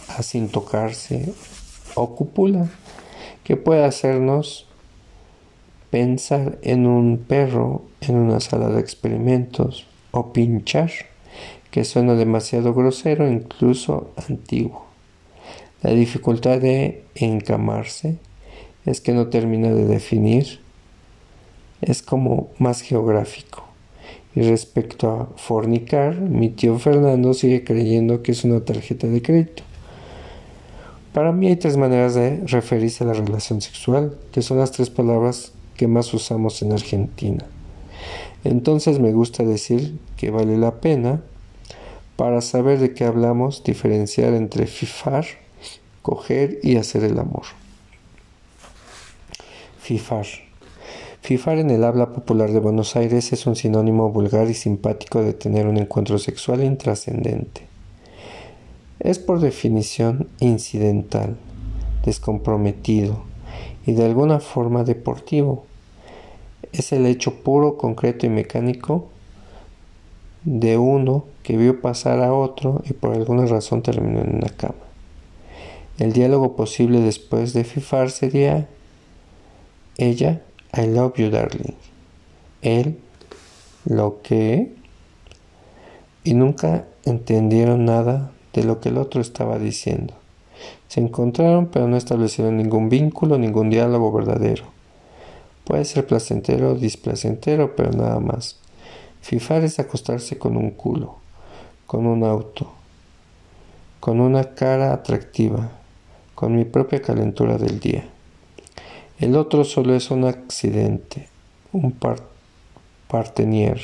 a 0.09 0.23
sin 0.23 0.51
tocarse, 0.51 1.33
o 1.95 2.15
cúpula, 2.15 2.69
que 3.43 3.57
puede 3.57 3.87
hacernos 3.87 4.67
pensar 5.89 6.59
en 6.61 6.87
un 6.87 7.17
perro 7.17 7.87
en 8.03 8.17
una 8.17 8.41
sala 8.41 8.69
de 8.69 8.81
experimentos, 8.81 9.87
o 10.11 10.31
pinchar, 10.31 10.91
que 11.71 11.85
suena 11.85 12.13
demasiado 12.17 12.75
grosero, 12.75 13.27
incluso 13.33 14.13
antiguo. 14.29 14.84
La 15.85 15.91
dificultad 15.91 16.63
de 16.63 17.05
encamarse 17.15 18.17
es 18.87 19.03
que 19.03 19.13
no 19.13 19.27
termina 19.27 19.69
de 19.69 19.85
definir, 19.85 20.61
es 21.83 22.01
como 22.01 22.49
más 22.59 22.81
geográfico. 22.81 23.65
Y 24.35 24.41
respecto 24.41 25.11
a 25.11 25.27
fornicar, 25.37 26.19
mi 26.19 26.49
tío 26.49 26.79
Fernando 26.79 27.35
sigue 27.35 27.65
creyendo 27.65 28.23
que 28.23 28.33
es 28.33 28.45
una 28.45 28.65
tarjeta 28.65 29.09
de 29.09 29.21
crédito. 29.21 29.63
Para 31.13 31.33
mí 31.33 31.49
hay 31.49 31.57
tres 31.57 31.77
maneras 31.77 32.15
de 32.15 32.41
referirse 32.47 33.05
a 33.05 33.09
la 33.09 33.13
relación 33.13 33.61
sexual, 33.61 34.17
que 34.33 34.41
son 34.41 34.61
las 34.61 34.73
tres 34.73 34.89
palabras 34.89 35.53
que 35.77 35.87
más 35.87 36.15
usamos 36.15 36.63
en 36.63 36.73
Argentina. 36.73 37.45
Entonces 38.43 39.01
me 39.01 39.13
gusta 39.13 39.45
decir 39.45 39.99
que 40.17 40.31
vale 40.31 40.57
la 40.57 40.81
pena, 40.81 41.21
para 42.17 42.41
saber 42.41 42.79
de 42.79 42.95
qué 42.95 43.05
hablamos, 43.05 43.65
diferenciar 43.65 44.33
entre 44.33 44.67
fifar, 44.67 45.27
coger 46.05 46.59
y 46.63 46.77
hacer 46.77 47.03
el 47.03 47.19
amor. 47.19 47.45
Fifar. 49.81 50.27
Fifar 51.23 51.57
en 51.57 51.71
el 51.71 51.83
habla 51.83 52.13
popular 52.13 52.53
de 52.53 52.61
Buenos 52.61 52.95
Aires 52.95 53.33
es 53.33 53.47
un 53.47 53.57
sinónimo 53.57 54.11
vulgar 54.11 54.51
y 54.51 54.55
simpático 54.55 55.23
de 55.23 55.33
tener 55.33 55.67
un 55.67 55.79
encuentro 55.79 56.19
sexual 56.19 56.63
intrascendente. 56.63 57.63
Es 59.01 59.19
por 59.19 59.41
definición 59.41 60.29
incidental, 60.41 61.39
descomprometido 62.05 63.25
y 63.87 63.93
de 63.93 64.05
alguna 64.05 64.41
forma 64.41 64.85
deportivo. 64.85 65.65
Es 66.73 66.93
el 66.93 67.07
hecho 67.07 67.43
puro, 67.43 67.79
concreto 67.79 68.27
y 68.27 68.29
mecánico 68.29 69.09
de 70.43 70.77
uno 70.77 71.25
que 71.43 71.57
vio 71.57 71.81
pasar 71.81 72.21
a 72.21 72.35
otro 72.35 72.83
y 72.85 72.93
por 72.93 73.15
alguna 73.15 73.47
razón 73.47 73.81
terminó 73.81 74.21
en 74.21 74.37
una 74.37 74.51
cama. 74.51 74.84
El 75.99 76.13
diálogo 76.13 76.57
posible 76.57 77.01
después 77.01 77.53
de 77.53 77.65
fifar 77.65 78.11
sería 78.11 78.69
ella, 79.97 80.43
I 80.77 80.87
love 80.87 81.15
you 81.17 81.31
darling. 81.31 81.75
Él, 82.63 82.99
lo 83.85 84.21
que... 84.23 84.75
Y 86.25 86.35
nunca 86.35 86.87
entendieron 87.05 87.85
nada 87.85 88.33
de 88.55 88.65
lo 88.65 88.81
que 88.81 88.89
el 88.89 88.99
otro 88.99 89.21
estaba 89.21 89.59
diciendo. 89.59 90.15
Se 90.89 91.01
encontraron 91.01 91.67
pero 91.67 91.87
no 91.87 91.97
establecieron 91.97 92.57
ningún 92.57 92.89
vínculo, 92.89 93.39
ningún 93.39 93.71
diálogo 93.71 94.11
verdadero. 94.11 94.65
Puede 95.65 95.85
ser 95.85 96.07
placentero 96.07 96.73
o 96.73 96.75
displacentero, 96.75 97.77
pero 97.77 97.91
nada 97.93 98.21
más. 98.21 98.59
Fifar 99.21 99.63
es 99.65 99.79
acostarse 99.79 100.39
con 100.39 100.57
un 100.57 100.71
culo, 100.71 101.17
con 101.87 102.07
un 102.07 102.25
auto, 102.25 102.73
con 104.01 104.21
una 104.21 104.55
cara 104.55 104.93
atractiva, 104.93 105.71
con 106.35 106.57
mi 106.57 106.65
propia 106.65 107.01
calentura 107.01 107.59
del 107.59 107.81
día. 107.81 108.05
El 109.19 109.37
otro 109.37 109.65
solo 109.65 109.95
es 109.95 110.11
un 110.11 110.25
accidente, 110.25 111.29
un 111.73 111.97
partenier, 113.09 113.81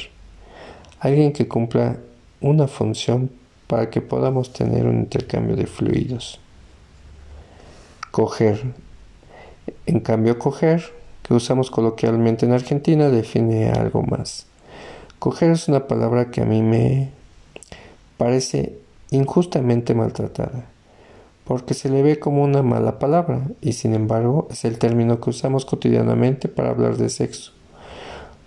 alguien 0.99 1.33
que 1.33 1.49
cumpla 1.49 1.99
una 2.41 2.67
función 2.67 3.31
para 3.67 3.91
que 3.91 4.01
podamos 4.01 4.53
tener 4.53 4.87
un 4.87 4.99
intercambio 4.99 5.55
de 5.55 5.67
fluidos. 5.67 6.41
Coger. 8.11 8.75
En 9.87 10.01
cambio, 10.01 10.39
coger, 10.39 10.83
que 11.23 11.35
usamos 11.35 11.71
coloquialmente 11.71 12.45
en 12.47 12.53
Argentina, 12.53 13.09
define 13.09 13.71
algo 13.71 14.03
más. 14.03 14.47
Coger 15.21 15.53
es 15.53 15.69
una 15.69 15.87
palabra 15.87 16.31
que 16.31 16.41
a 16.41 16.45
mí 16.45 16.63
me 16.63 17.11
parece 18.17 18.79
injustamente 19.11 19.95
maltratada, 19.95 20.70
porque 21.51 21.75
se 21.75 21.89
le 21.89 22.05
ve 22.05 22.21
como 22.21 22.45
una 22.45 22.63
mala 22.63 23.01
palabra 23.01 23.49
y 23.61 23.73
sin 23.73 23.93
embargo 23.93 24.47
es 24.53 24.65
el 24.65 24.79
término 24.79 25.21
que 25.21 25.31
usamos 25.31 25.65
cotidianamente 25.65 26.47
para 26.47 26.71
hablar 26.71 26.97
de 26.97 27.09
sexo, 27.09 27.51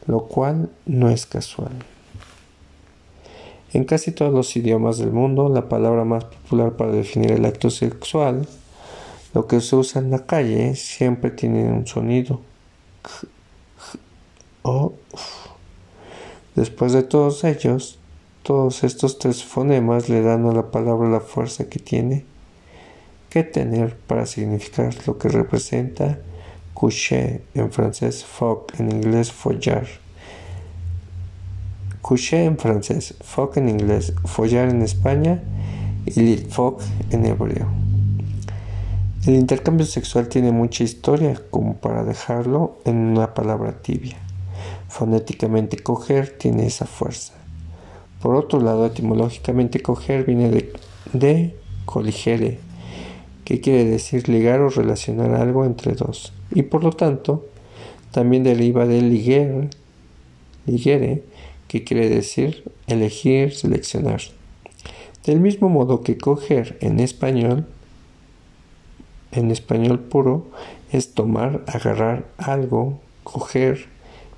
lo 0.07 0.21
cual 0.27 0.69
no 0.85 1.09
es 1.09 1.25
casual. 1.25 1.73
En 3.73 3.83
casi 3.83 4.13
todos 4.13 4.31
los 4.31 4.55
idiomas 4.55 4.99
del 4.99 5.11
mundo, 5.11 5.49
la 5.49 5.67
palabra 5.67 6.05
más 6.05 6.23
popular 6.23 6.77
para 6.77 6.93
definir 6.93 7.33
el 7.33 7.43
acto 7.43 7.69
sexual, 7.69 8.47
lo 9.33 9.47
que 9.47 9.59
se 9.59 9.75
usa 9.75 10.01
en 10.01 10.09
la 10.09 10.25
calle, 10.25 10.73
siempre 10.77 11.29
tiene 11.29 11.69
un 11.69 11.85
sonido 11.85 12.39
o 14.61 14.93
Después 16.55 16.93
de 16.93 17.03
todos 17.03 17.43
ellos, 17.43 17.99
todos 18.43 18.85
estos 18.85 19.19
tres 19.19 19.43
fonemas 19.43 20.07
le 20.07 20.21
dan 20.21 20.45
a 20.45 20.53
la 20.53 20.71
palabra 20.71 21.09
la 21.09 21.19
fuerza 21.19 21.67
que 21.67 21.79
tiene 21.79 22.31
que 23.33 23.43
tener 23.43 23.97
para 23.97 24.27
significar 24.27 24.93
lo 25.07 25.17
que 25.17 25.27
representa 25.27 26.19
coucher 26.75 27.41
en 27.55 27.71
francés, 27.71 28.23
fuck 28.23 28.79
en 28.79 28.91
inglés, 28.91 29.31
follar. 29.31 29.87
Coucher 32.03 32.41
en 32.41 32.59
francés, 32.59 33.15
fuck 33.21 33.57
en 33.57 33.69
inglés, 33.69 34.13
follar 34.25 34.69
en 34.69 34.83
España 34.83 35.41
y 36.05 36.19
lit 36.19 36.47
en 37.09 37.25
hebreo. 37.25 37.69
El 39.25 39.33
intercambio 39.33 39.87
sexual 39.87 40.27
tiene 40.27 40.51
mucha 40.51 40.83
historia 40.83 41.41
como 41.49 41.77
para 41.77 42.03
dejarlo 42.03 42.77
en 42.85 42.97
una 42.97 43.33
palabra 43.33 43.81
tibia. 43.81 44.17
Fonéticamente 44.89 45.77
coger 45.77 46.37
tiene 46.37 46.67
esa 46.67 46.85
fuerza. 46.85 47.33
Por 48.21 48.35
otro 48.35 48.59
lado, 48.59 48.85
etimológicamente 48.85 49.81
coger 49.81 50.23
viene 50.23 50.69
de 51.13 51.57
coligere, 51.85 52.59
que 53.43 53.61
quiere 53.61 53.85
decir 53.85 54.29
ligar 54.29 54.61
o 54.61 54.69
relacionar 54.69 55.35
algo 55.35 55.65
entre 55.65 55.93
dos. 55.93 56.33
Y 56.51 56.63
por 56.63 56.83
lo 56.83 56.91
tanto, 56.91 57.45
también 58.11 58.43
deriva 58.43 58.85
de 58.85 59.01
liger, 59.01 59.69
ligere, 60.65 61.23
que 61.67 61.83
quiere 61.83 62.09
decir 62.09 62.63
elegir, 62.87 63.53
seleccionar. 63.53 64.21
Del 65.25 65.39
mismo 65.39 65.69
modo 65.69 66.03
que 66.03 66.17
coger 66.17 66.77
en 66.81 66.99
español, 66.99 67.65
en 69.31 69.51
español 69.51 69.99
puro, 69.99 70.47
es 70.91 71.13
tomar, 71.13 71.63
agarrar 71.67 72.25
algo, 72.37 72.99
coger, 73.23 73.87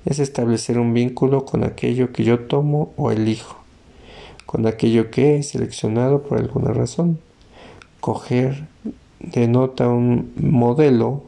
es 0.04 0.20
establecer 0.20 0.78
un 0.78 0.94
vínculo 0.94 1.44
con 1.44 1.64
aquello 1.64 2.12
que 2.12 2.24
yo 2.24 2.40
tomo 2.40 2.94
o 2.96 3.10
elijo, 3.10 3.56
con 4.46 4.66
aquello 4.66 5.10
que 5.10 5.36
he 5.36 5.42
seleccionado 5.42 6.22
por 6.22 6.38
alguna 6.38 6.72
razón. 6.72 7.18
Coger 8.06 8.68
denota 9.18 9.88
un 9.88 10.32
modelo 10.36 11.24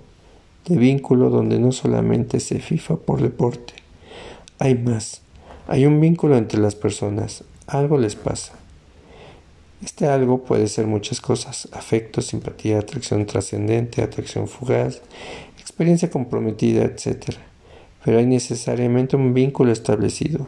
de 0.66 0.76
vínculo 0.76 1.28
donde 1.28 1.58
no 1.58 1.72
solamente 1.72 2.38
se 2.38 2.60
FIFA 2.60 2.98
por 2.98 3.20
deporte, 3.20 3.74
hay 4.60 4.76
más, 4.76 5.22
hay 5.66 5.86
un 5.86 6.00
vínculo 6.00 6.36
entre 6.36 6.60
las 6.60 6.76
personas, 6.76 7.42
algo 7.66 7.98
les 7.98 8.14
pasa. 8.14 8.52
Este 9.84 10.06
algo 10.06 10.44
puede 10.44 10.68
ser 10.68 10.86
muchas 10.86 11.20
cosas, 11.20 11.68
afecto, 11.72 12.22
simpatía, 12.22 12.78
atracción 12.78 13.26
trascendente, 13.26 14.02
atracción 14.02 14.46
fugaz, 14.46 15.02
experiencia 15.58 16.10
comprometida, 16.10 16.84
etc 16.84 17.34
pero 18.04 18.18
hay 18.18 18.26
necesariamente 18.26 19.16
un 19.16 19.34
vínculo 19.34 19.72
establecido. 19.72 20.46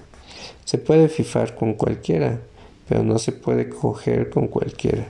Se 0.65 0.79
puede 0.79 1.09
fifar 1.09 1.57
con 1.57 1.75
cualquiera, 1.75 2.41
pero 2.89 3.03
no 3.03 3.19
se 3.19 3.33
puede 3.33 3.69
coger 3.69 4.31
con 4.31 4.47
cualquiera. 4.47 5.09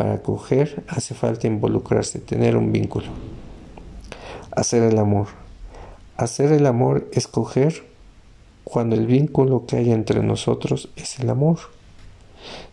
Para 0.00 0.22
coger 0.22 0.82
hace 0.88 1.12
falta 1.12 1.46
involucrarse, 1.46 2.20
tener 2.20 2.56
un 2.56 2.72
vínculo. 2.72 3.08
Hacer 4.50 4.82
el 4.82 4.98
amor. 4.98 5.26
Hacer 6.16 6.52
el 6.52 6.64
amor 6.64 7.06
es 7.12 7.26
coger 7.26 7.84
cuando 8.64 8.96
el 8.96 9.06
vínculo 9.06 9.66
que 9.66 9.76
hay 9.76 9.92
entre 9.92 10.22
nosotros 10.22 10.88
es 10.96 11.20
el 11.20 11.28
amor. 11.28 11.58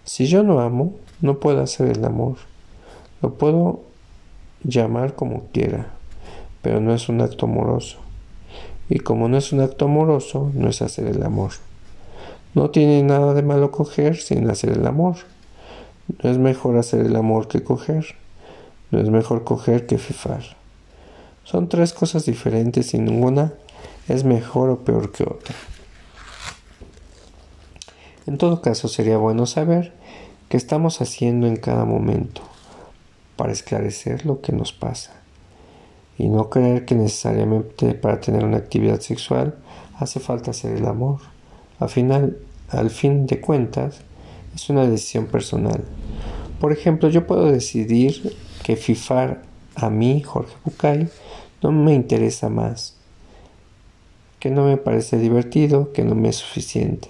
Si 0.05 0.27
yo 0.27 0.41
no 0.41 0.61
amo, 0.61 0.93
no 1.19 1.41
puedo 1.41 1.61
hacer 1.61 1.89
el 1.89 2.05
amor. 2.05 2.37
Lo 3.21 3.33
puedo 3.33 3.81
llamar 4.63 5.13
como 5.13 5.47
quiera, 5.51 5.87
pero 6.61 6.79
no 6.79 6.93
es 6.93 7.09
un 7.09 7.19
acto 7.19 7.45
amoroso. 7.45 7.97
Y 8.87 8.99
como 8.99 9.27
no 9.27 9.35
es 9.35 9.51
un 9.51 9.59
acto 9.59 9.83
amoroso, 9.83 10.49
no 10.53 10.69
es 10.69 10.81
hacer 10.81 11.07
el 11.07 11.21
amor. 11.23 11.51
No 12.53 12.69
tiene 12.69 13.03
nada 13.03 13.33
de 13.33 13.41
malo 13.41 13.69
coger 13.69 14.15
sin 14.15 14.49
hacer 14.49 14.69
el 14.69 14.87
amor. 14.87 15.17
No 16.07 16.29
es 16.29 16.37
mejor 16.37 16.77
hacer 16.77 17.05
el 17.05 17.15
amor 17.15 17.47
que 17.47 17.63
coger. 17.63 18.15
No 18.91 18.99
es 18.99 19.09
mejor 19.09 19.43
coger 19.43 19.85
que 19.85 19.97
fifar. 19.97 20.43
Son 21.43 21.69
tres 21.69 21.93
cosas 21.93 22.25
diferentes 22.25 22.93
y 22.93 22.99
ninguna 22.99 23.53
es 24.07 24.23
mejor 24.23 24.69
o 24.69 24.79
peor 24.79 25.11
que 25.11 25.23
otra. 25.23 25.55
En 28.25 28.37
todo 28.37 28.61
caso, 28.61 28.87
sería 28.87 29.17
bueno 29.17 29.45
saber 29.45 29.93
qué 30.49 30.57
estamos 30.57 31.01
haciendo 31.01 31.47
en 31.47 31.55
cada 31.57 31.85
momento 31.85 32.41
para 33.35 33.53
esclarecer 33.53 34.25
lo 34.25 34.41
que 34.41 34.51
nos 34.51 34.73
pasa 34.73 35.13
y 36.17 36.27
no 36.27 36.49
creer 36.49 36.85
que 36.85 36.95
necesariamente 36.95 37.93
para 37.93 38.19
tener 38.19 38.43
una 38.43 38.57
actividad 38.57 38.99
sexual 38.99 39.55
hace 39.99 40.19
falta 40.19 40.51
hacer 40.51 40.75
el 40.75 40.85
amor. 40.85 41.19
Al 41.79 41.89
final, 41.89 42.37
al 42.69 42.89
fin 42.89 43.27
de 43.27 43.39
cuentas, 43.39 44.01
es 44.57 44.71
una 44.71 44.87
decisión 44.87 45.27
personal. 45.27 45.83
Por 46.59 46.71
ejemplo, 46.71 47.09
yo 47.09 47.27
puedo 47.27 47.51
decidir 47.51 48.35
que 48.63 48.75
fifar 48.75 49.43
a 49.75 49.91
mí, 49.91 50.23
Jorge 50.23 50.55
Bucay, 50.65 51.09
no 51.61 51.71
me 51.71 51.93
interesa 51.93 52.49
más, 52.49 52.95
que 54.39 54.49
no 54.49 54.65
me 54.65 54.77
parece 54.77 55.19
divertido, 55.19 55.93
que 55.93 56.03
no 56.03 56.15
me 56.15 56.29
es 56.29 56.37
suficiente. 56.37 57.09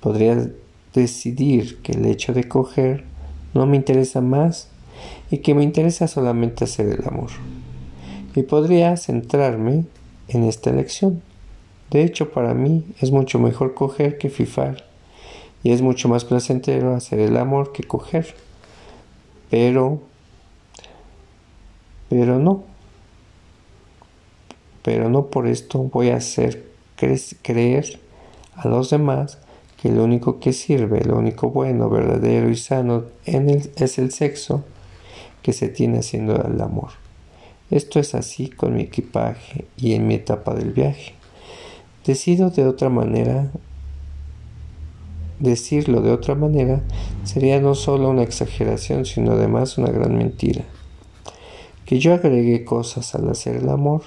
Podría 0.00 0.50
decidir 0.94 1.82
que 1.82 1.92
el 1.92 2.06
hecho 2.06 2.32
de 2.32 2.48
coger 2.48 3.04
no 3.52 3.66
me 3.66 3.76
interesa 3.76 4.22
más 4.22 4.70
y 5.30 5.38
que 5.38 5.54
me 5.54 5.64
interesa 5.64 6.08
solamente 6.08 6.64
hacer 6.64 6.86
el 6.86 7.06
amor 7.06 7.30
y 8.34 8.44
podría 8.44 8.96
centrarme 8.96 9.84
en 10.28 10.44
esta 10.44 10.70
elección. 10.70 11.22
De 11.90 12.02
hecho, 12.02 12.30
para 12.30 12.54
mí 12.54 12.86
es 12.98 13.10
mucho 13.10 13.38
mejor 13.38 13.74
coger 13.74 14.16
que 14.16 14.30
fifar 14.30 14.87
y 15.62 15.72
es 15.72 15.82
mucho 15.82 16.08
más 16.08 16.24
placentero 16.24 16.94
hacer 16.94 17.20
el 17.20 17.36
amor 17.36 17.72
que 17.72 17.84
coger. 17.84 18.34
Pero, 19.50 20.00
pero 22.08 22.38
no, 22.38 22.64
pero 24.82 25.08
no 25.08 25.26
por 25.26 25.46
esto 25.46 25.78
voy 25.78 26.10
a 26.10 26.16
hacer 26.16 26.68
creer 26.96 28.00
a 28.54 28.68
los 28.68 28.90
demás 28.90 29.38
que 29.80 29.90
lo 29.90 30.04
único 30.04 30.40
que 30.40 30.52
sirve, 30.52 31.04
lo 31.04 31.16
único 31.16 31.50
bueno, 31.50 31.88
verdadero 31.88 32.50
y 32.50 32.56
sano 32.56 33.04
en 33.24 33.48
es 33.48 33.98
el 33.98 34.10
sexo 34.10 34.64
que 35.42 35.52
se 35.52 35.68
tiene 35.68 35.98
haciendo 36.00 36.34
el 36.42 36.60
amor. 36.60 36.90
Esto 37.70 38.00
es 38.00 38.14
así 38.14 38.48
con 38.48 38.74
mi 38.74 38.82
equipaje 38.82 39.66
y 39.76 39.92
en 39.92 40.06
mi 40.06 40.14
etapa 40.14 40.54
del 40.54 40.72
viaje. 40.72 41.14
Decido 42.04 42.50
de 42.50 42.66
otra 42.66 42.88
manera, 42.88 43.50
decirlo 45.40 46.00
de 46.00 46.12
otra 46.12 46.34
manera 46.34 46.82
sería 47.24 47.60
no 47.60 47.74
solo 47.74 48.10
una 48.10 48.22
exageración, 48.22 49.04
sino 49.04 49.32
además 49.32 49.78
una 49.78 49.90
gran 49.90 50.16
mentira. 50.16 50.64
Que 51.86 51.98
yo 51.98 52.14
agregue 52.14 52.64
cosas 52.64 53.14
al 53.14 53.28
hacer 53.28 53.56
el 53.56 53.68
amor 53.68 54.02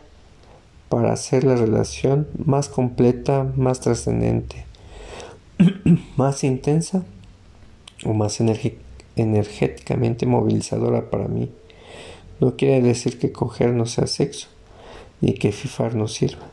para 0.90 1.14
hacer 1.14 1.44
la 1.44 1.56
relación 1.56 2.28
más 2.46 2.70
completa, 2.70 3.52
más 3.56 3.80
trascendente, 3.80 4.66
más 6.18 6.44
intensa 6.44 7.04
o 8.06 8.14
más 8.14 8.40
energéticamente 9.16 10.26
movilizadora 10.26 11.10
para 11.10 11.28
mí 11.28 11.50
no 12.42 12.58
quiere 12.58 12.82
decir 12.82 13.20
que 13.20 13.32
coger 13.32 13.70
no 13.70 13.86
sea 13.86 14.08
sexo, 14.08 14.48
ni 15.22 15.36
que 15.36 15.52
fifar 15.52 15.94
no 15.94 16.08
sirva. 16.08 16.48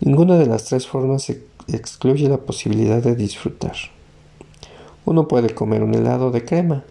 Ninguna 0.00 0.38
de 0.38 0.46
las 0.46 0.64
tres 0.66 0.86
formas 0.86 1.28
excluye 1.68 2.28
la 2.28 2.38
posibilidad 2.38 3.02
de 3.02 3.14
disfrutar. 3.16 3.76
Uno 5.04 5.28
puede 5.28 5.54
comer 5.54 5.82
un 5.82 5.94
helado 5.94 6.30
de 6.30 6.44
crema, 6.44 6.84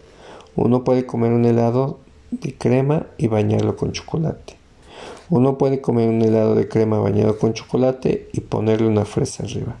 uno 0.54 0.84
puede 0.84 1.06
comer 1.06 1.32
un 1.32 1.44
helado 1.44 2.00
de 2.30 2.56
crema 2.56 3.06
y 3.18 3.26
bañarlo 3.26 3.76
con 3.76 3.92
chocolate. 3.92 4.56
Uno 5.30 5.56
puede 5.56 5.80
comer 5.80 6.08
un 6.08 6.20
helado 6.20 6.54
de 6.54 6.68
crema 6.68 6.98
bañado 6.98 7.38
con 7.38 7.54
chocolate 7.54 8.28
y 8.32 8.40
ponerle 8.40 8.86
una 8.86 9.04
fresa 9.04 9.44
arriba. 9.44 9.76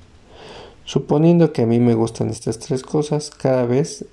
Suponiendo 0.84 1.52
que 1.52 1.62
a 1.62 1.66
mí 1.66 1.78
me 1.78 1.94
gustan 1.94 2.30
estas 2.30 2.58
tres 2.58 2.82
cosas, 2.82 3.30
cada 3.30 3.66
vez 3.66 4.06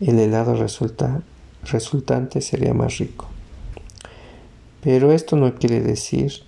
el 0.00 0.18
helado 0.18 0.54
resulta, 0.54 1.22
resultante 1.64 2.40
sería 2.40 2.74
más 2.74 2.98
rico. 2.98 3.26
Pero 4.82 5.12
esto 5.12 5.36
no 5.36 5.54
quiere 5.54 5.80
decir 5.80 6.42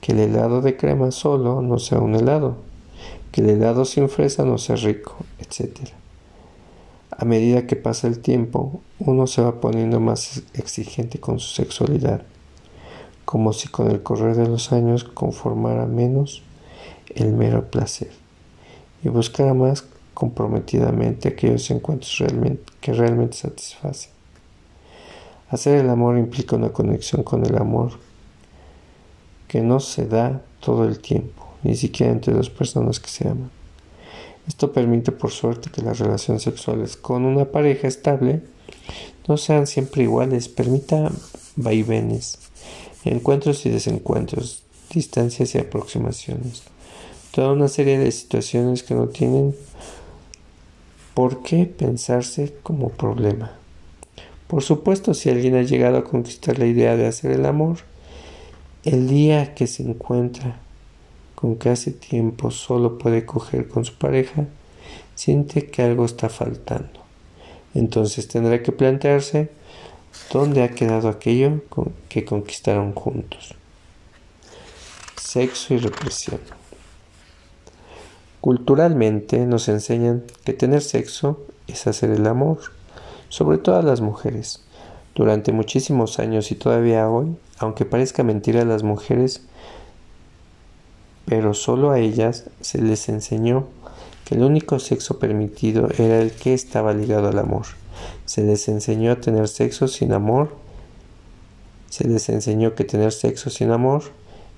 que 0.00 0.12
el 0.12 0.18
helado 0.18 0.60
de 0.60 0.76
crema 0.76 1.12
solo 1.12 1.62
no 1.62 1.78
sea 1.78 2.00
un 2.00 2.16
helado, 2.16 2.56
que 3.36 3.42
el 3.42 3.50
helado 3.50 3.84
sin 3.84 4.08
fresa 4.08 4.46
no 4.46 4.56
sea 4.56 4.76
rico, 4.76 5.14
etc. 5.38 5.90
A 7.10 7.26
medida 7.26 7.66
que 7.66 7.76
pasa 7.76 8.08
el 8.08 8.20
tiempo, 8.20 8.80
uno 8.98 9.26
se 9.26 9.42
va 9.42 9.60
poniendo 9.60 10.00
más 10.00 10.42
exigente 10.54 11.20
con 11.20 11.38
su 11.38 11.54
sexualidad, 11.54 12.22
como 13.26 13.52
si 13.52 13.68
con 13.68 13.90
el 13.90 14.02
correr 14.02 14.36
de 14.36 14.48
los 14.48 14.72
años 14.72 15.04
conformara 15.04 15.84
menos 15.84 16.44
el 17.14 17.34
mero 17.34 17.70
placer 17.70 18.08
y 19.04 19.10
buscara 19.10 19.52
más 19.52 19.84
comprometidamente 20.14 21.28
aquellos 21.28 21.70
encuentros 21.70 22.24
que 22.80 22.94
realmente 22.94 23.36
satisfacen. 23.36 24.12
Hacer 25.50 25.84
el 25.84 25.90
amor 25.90 26.16
implica 26.16 26.56
una 26.56 26.70
conexión 26.70 27.22
con 27.22 27.44
el 27.44 27.58
amor 27.58 27.98
que 29.46 29.60
no 29.60 29.78
se 29.78 30.06
da 30.06 30.40
todo 30.60 30.86
el 30.86 31.00
tiempo, 31.00 31.45
ni 31.66 31.76
siquiera 31.76 32.12
entre 32.12 32.32
dos 32.32 32.50
personas 32.50 33.00
que 33.00 33.08
se 33.08 33.28
aman. 33.28 33.50
Esto 34.46 34.72
permite 34.72 35.10
por 35.12 35.32
suerte 35.32 35.70
que 35.70 35.82
las 35.82 35.98
relaciones 35.98 36.42
sexuales 36.42 36.96
con 36.96 37.24
una 37.24 37.46
pareja 37.46 37.88
estable 37.88 38.42
no 39.26 39.36
sean 39.36 39.66
siempre 39.66 40.04
iguales, 40.04 40.48
permita 40.48 41.10
vaivenes, 41.56 42.38
encuentros 43.04 43.66
y 43.66 43.70
desencuentros, 43.70 44.62
distancias 44.92 45.54
y 45.54 45.58
aproximaciones, 45.58 46.62
toda 47.32 47.52
una 47.52 47.68
serie 47.68 47.98
de 47.98 48.12
situaciones 48.12 48.84
que 48.84 48.94
no 48.94 49.08
tienen 49.08 49.54
por 51.14 51.42
qué 51.42 51.66
pensarse 51.66 52.54
como 52.62 52.90
problema. 52.90 53.52
Por 54.46 54.62
supuesto, 54.62 55.12
si 55.12 55.28
alguien 55.28 55.56
ha 55.56 55.62
llegado 55.62 55.98
a 55.98 56.04
conquistar 56.04 56.58
la 56.58 56.66
idea 56.66 56.96
de 56.96 57.06
hacer 57.06 57.32
el 57.32 57.46
amor, 57.46 57.78
el 58.84 59.08
día 59.08 59.54
que 59.54 59.66
se 59.66 59.82
encuentra 59.82 60.60
con 61.36 61.54
que 61.56 61.70
hace 61.70 61.92
tiempo 61.92 62.50
solo 62.50 62.98
puede 62.98 63.24
coger 63.24 63.68
con 63.68 63.84
su 63.84 63.94
pareja, 63.94 64.46
siente 65.14 65.66
que 65.68 65.82
algo 65.82 66.04
está 66.04 66.28
faltando. 66.28 67.00
Entonces 67.74 68.26
tendrá 68.26 68.60
que 68.64 68.72
plantearse 68.72 69.50
dónde 70.32 70.64
ha 70.64 70.70
quedado 70.70 71.08
aquello 71.08 71.62
que 72.08 72.24
conquistaron 72.24 72.92
juntos. 72.92 73.54
Sexo 75.16 75.74
y 75.74 75.78
represión. 75.78 76.40
Culturalmente 78.40 79.46
nos 79.46 79.68
enseñan 79.68 80.24
que 80.44 80.52
tener 80.52 80.82
sexo 80.82 81.46
es 81.68 81.86
hacer 81.86 82.10
el 82.10 82.26
amor 82.26 82.58
sobre 83.28 83.58
todo 83.58 83.76
a 83.76 83.82
las 83.82 84.00
mujeres. 84.00 84.62
Durante 85.14 85.52
muchísimos 85.52 86.18
años 86.18 86.50
y 86.50 86.54
todavía 86.54 87.08
hoy, 87.08 87.36
aunque 87.58 87.84
parezca 87.84 88.22
mentira 88.22 88.64
las 88.64 88.82
mujeres, 88.82 89.42
pero 91.26 91.54
solo 91.54 91.90
a 91.90 91.98
ellas 91.98 92.44
se 92.60 92.80
les 92.80 93.08
enseñó 93.08 93.66
que 94.24 94.36
el 94.36 94.42
único 94.42 94.78
sexo 94.78 95.18
permitido 95.18 95.88
era 95.98 96.20
el 96.20 96.32
que 96.32 96.54
estaba 96.54 96.94
ligado 96.94 97.28
al 97.28 97.38
amor. 97.38 97.66
Se 98.24 98.42
les 98.42 98.68
enseñó 98.68 99.12
a 99.12 99.20
tener 99.20 99.48
sexo 99.48 99.88
sin 99.88 100.12
amor. 100.12 100.56
Se 101.90 102.08
les 102.08 102.28
enseñó 102.28 102.74
que 102.74 102.84
tener 102.84 103.12
sexo 103.12 103.50
sin 103.50 103.70
amor 103.70 104.02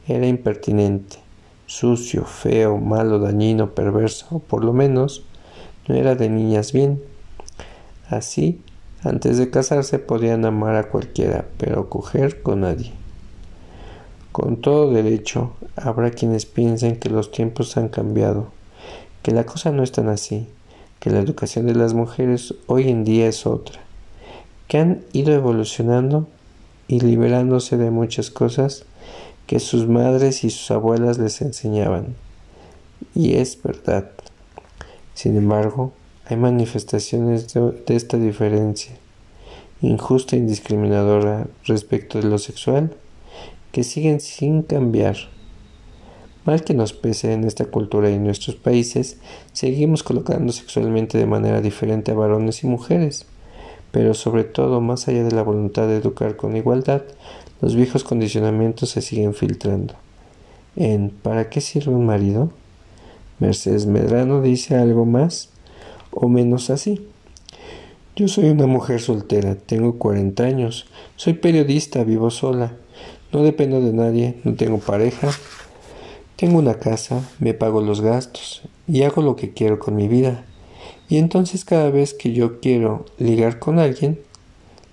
era 0.06 0.26
impertinente, 0.26 1.18
sucio, 1.66 2.24
feo, 2.24 2.78
malo, 2.78 3.18
dañino, 3.18 3.74
perverso, 3.74 4.26
o 4.30 4.38
por 4.38 4.64
lo 4.64 4.72
menos 4.72 5.24
no 5.86 5.94
era 5.94 6.14
de 6.14 6.30
niñas 6.30 6.72
bien. 6.72 7.02
Así, 8.08 8.60
antes 9.02 9.36
de 9.36 9.50
casarse 9.50 9.98
podían 9.98 10.46
amar 10.46 10.76
a 10.76 10.88
cualquiera, 10.88 11.46
pero 11.58 11.90
coger 11.90 12.42
con 12.42 12.62
nadie. 12.62 12.97
Con 14.38 14.58
todo 14.58 14.92
derecho, 14.92 15.50
habrá 15.74 16.12
quienes 16.12 16.46
piensen 16.46 17.00
que 17.00 17.10
los 17.10 17.32
tiempos 17.32 17.76
han 17.76 17.88
cambiado, 17.88 18.52
que 19.24 19.32
la 19.32 19.44
cosa 19.44 19.72
no 19.72 19.82
es 19.82 19.90
tan 19.90 20.08
así, 20.08 20.46
que 21.00 21.10
la 21.10 21.18
educación 21.18 21.66
de 21.66 21.74
las 21.74 21.92
mujeres 21.92 22.54
hoy 22.68 22.88
en 22.88 23.02
día 23.02 23.26
es 23.26 23.46
otra, 23.46 23.80
que 24.68 24.78
han 24.78 25.00
ido 25.12 25.34
evolucionando 25.34 26.28
y 26.86 27.00
liberándose 27.00 27.76
de 27.78 27.90
muchas 27.90 28.30
cosas 28.30 28.84
que 29.48 29.58
sus 29.58 29.88
madres 29.88 30.44
y 30.44 30.50
sus 30.50 30.70
abuelas 30.70 31.18
les 31.18 31.42
enseñaban. 31.42 32.14
Y 33.16 33.34
es 33.34 33.60
verdad. 33.60 34.08
Sin 35.14 35.36
embargo, 35.36 35.92
hay 36.26 36.36
manifestaciones 36.36 37.52
de, 37.52 37.82
esta 37.88 38.18
diferencia, 38.18 38.92
injusta 39.82 40.36
e 40.36 40.38
indiscriminadora 40.38 41.48
respecto 41.64 42.20
de 42.20 42.28
lo 42.28 42.38
sexual, 42.38 42.94
que 43.72 43.84
siguen 43.84 44.20
sin 44.20 44.62
cambiar. 44.62 45.16
Mal 46.44 46.64
que 46.64 46.74
nos 46.74 46.92
pese 46.92 47.32
en 47.32 47.44
esta 47.44 47.66
cultura 47.66 48.10
y 48.10 48.14
en 48.14 48.24
nuestros 48.24 48.56
países, 48.56 49.18
seguimos 49.52 50.02
colocando 50.02 50.52
sexualmente 50.52 51.18
de 51.18 51.26
manera 51.26 51.60
diferente 51.60 52.12
a 52.12 52.14
varones 52.14 52.64
y 52.64 52.66
mujeres. 52.66 53.26
Pero 53.90 54.14
sobre 54.14 54.44
todo, 54.44 54.80
más 54.80 55.08
allá 55.08 55.24
de 55.24 55.32
la 55.32 55.42
voluntad 55.42 55.86
de 55.88 55.96
educar 55.96 56.36
con 56.36 56.56
igualdad, 56.56 57.02
los 57.60 57.74
viejos 57.74 58.04
condicionamientos 58.04 58.90
se 58.90 59.02
siguen 59.02 59.34
filtrando. 59.34 59.94
En 60.76 61.10
¿Para 61.10 61.50
qué 61.50 61.60
sirve 61.60 61.92
un 61.92 62.06
marido? 62.06 62.50
Mercedes 63.40 63.86
Medrano 63.86 64.40
dice 64.40 64.76
algo 64.76 65.04
más 65.04 65.50
o 66.10 66.28
menos 66.28 66.70
así. 66.70 67.06
Yo 68.16 68.26
soy 68.26 68.48
una 68.48 68.66
mujer 68.66 69.00
soltera, 69.00 69.54
tengo 69.54 69.98
40 69.98 70.42
años, 70.42 70.86
soy 71.14 71.34
periodista, 71.34 72.02
vivo 72.02 72.30
sola, 72.30 72.76
no 73.32 73.42
dependo 73.42 73.80
de 73.80 73.92
nadie, 73.92 74.36
no 74.44 74.54
tengo 74.54 74.78
pareja, 74.78 75.30
tengo 76.36 76.58
una 76.58 76.74
casa, 76.74 77.28
me 77.38 77.54
pago 77.54 77.80
los 77.80 78.00
gastos 78.00 78.62
y 78.86 79.02
hago 79.02 79.22
lo 79.22 79.36
que 79.36 79.52
quiero 79.52 79.78
con 79.78 79.96
mi 79.96 80.08
vida. 80.08 80.44
Y 81.08 81.16
entonces 81.18 81.64
cada 81.64 81.90
vez 81.90 82.14
que 82.14 82.32
yo 82.32 82.60
quiero 82.60 83.06
ligar 83.18 83.58
con 83.58 83.78
alguien, 83.78 84.20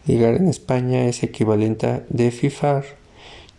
ligar 0.07 0.35
en 0.35 0.47
España 0.47 1.05
es 1.05 1.23
equivalente 1.23 1.87
a 1.87 2.03
defifar, 2.09 2.85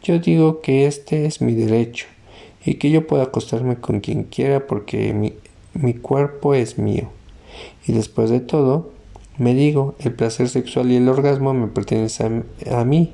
yo 0.02 0.18
digo 0.18 0.60
que 0.60 0.86
este 0.86 1.26
es 1.26 1.40
mi 1.40 1.54
derecho 1.54 2.06
y 2.64 2.74
que 2.74 2.90
yo 2.90 3.06
puedo 3.06 3.22
acostarme 3.22 3.76
con 3.76 4.00
quien 4.00 4.24
quiera 4.24 4.66
porque 4.66 5.12
mi, 5.12 5.34
mi 5.74 5.94
cuerpo 5.94 6.54
es 6.54 6.78
mío. 6.78 7.08
Y 7.86 7.92
después 7.92 8.30
de 8.30 8.40
todo, 8.40 8.90
me 9.38 9.54
digo, 9.54 9.94
el 9.98 10.12
placer 10.12 10.48
sexual 10.48 10.90
y 10.90 10.96
el 10.96 11.08
orgasmo 11.08 11.52
me 11.54 11.66
pertenecen 11.66 12.44
a, 12.70 12.84
mí. 12.84 13.12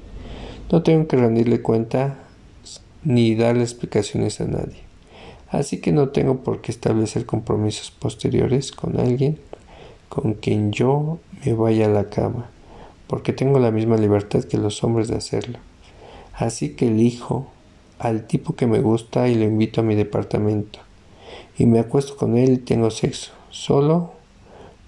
No 0.73 0.83
tengo 0.83 1.07
que 1.07 1.19
rendirle 1.19 1.61
cuenta 1.61 2.17
ni 3.05 3.35
darle 3.35 3.63
explicaciones 3.63 4.41
a 4.41 4.47
nadie. 4.47 4.81
Así 5.51 5.83
que 5.83 5.93
no 5.93 6.09
tengo 6.09 6.39
por 6.39 6.63
qué 6.63 6.73
establecer 6.73 7.27
compromisos 7.27 7.91
posteriores 7.91 8.73
con 8.73 8.99
alguien 8.99 9.39
con 10.09 10.33
quien 10.33 10.73
yo 10.73 11.19
me 11.45 11.53
vaya 11.53 11.85
a 11.85 11.91
la 11.91 12.09
cama, 12.09 12.49
porque 13.07 13.35
tengo 13.35 13.59
la 13.59 13.71
misma 13.71 13.99
libertad 13.99 14.45
que 14.45 14.57
los 14.57 14.83
hombres 14.83 15.09
de 15.09 15.17
hacerlo. 15.17 15.59
Así 16.33 16.71
que 16.71 16.89
elijo 16.89 17.49
al 17.99 18.27
tipo 18.27 18.57
que 18.57 18.67
me 18.67 18.81
gusta 18.81 19.29
y 19.29 19.35
lo 19.35 19.45
invito 19.45 19.83
a 19.83 19.85
mi 19.85 19.95
departamento. 19.95 20.79
Y 21.59 21.67
me 21.67 21.81
acuesto 21.81 22.17
con 22.17 22.39
él 22.39 22.53
y 22.53 22.57
tengo 22.57 22.91
sexo, 22.91 23.33
solo 23.51 24.15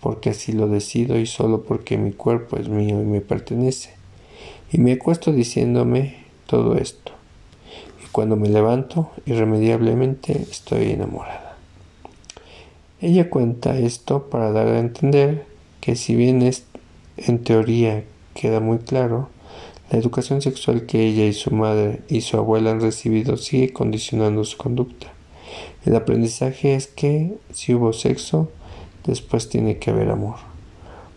porque 0.00 0.30
así 0.30 0.52
lo 0.52 0.66
decido 0.66 1.18
y 1.18 1.26
solo 1.26 1.62
porque 1.62 1.98
mi 1.98 2.12
cuerpo 2.12 2.56
es 2.56 2.70
mío 2.70 3.02
y 3.02 3.04
me 3.04 3.20
pertenece. 3.20 3.93
Y 4.74 4.78
me 4.78 4.94
acuesto 4.94 5.32
diciéndome 5.32 6.16
todo 6.48 6.74
esto. 6.74 7.12
Y 8.02 8.08
cuando 8.10 8.34
me 8.34 8.48
levanto, 8.48 9.12
irremediablemente 9.24 10.32
estoy 10.50 10.90
enamorada. 10.90 11.56
Ella 13.00 13.30
cuenta 13.30 13.78
esto 13.78 14.28
para 14.30 14.50
dar 14.50 14.66
a 14.66 14.80
entender 14.80 15.46
que 15.80 15.94
si 15.94 16.16
bien 16.16 16.42
es 16.42 16.64
en 17.16 17.44
teoría 17.44 18.02
queda 18.34 18.58
muy 18.58 18.78
claro, 18.78 19.28
la 19.92 19.98
educación 20.00 20.42
sexual 20.42 20.86
que 20.86 21.06
ella 21.06 21.24
y 21.24 21.34
su 21.34 21.52
madre 21.52 22.00
y 22.08 22.22
su 22.22 22.36
abuela 22.36 22.72
han 22.72 22.80
recibido 22.80 23.36
sigue 23.36 23.72
condicionando 23.72 24.42
su 24.42 24.56
conducta. 24.56 25.06
El 25.86 25.94
aprendizaje 25.94 26.74
es 26.74 26.88
que 26.88 27.34
si 27.52 27.74
hubo 27.74 27.92
sexo, 27.92 28.50
después 29.06 29.48
tiene 29.48 29.78
que 29.78 29.92
haber 29.92 30.10
amor, 30.10 30.38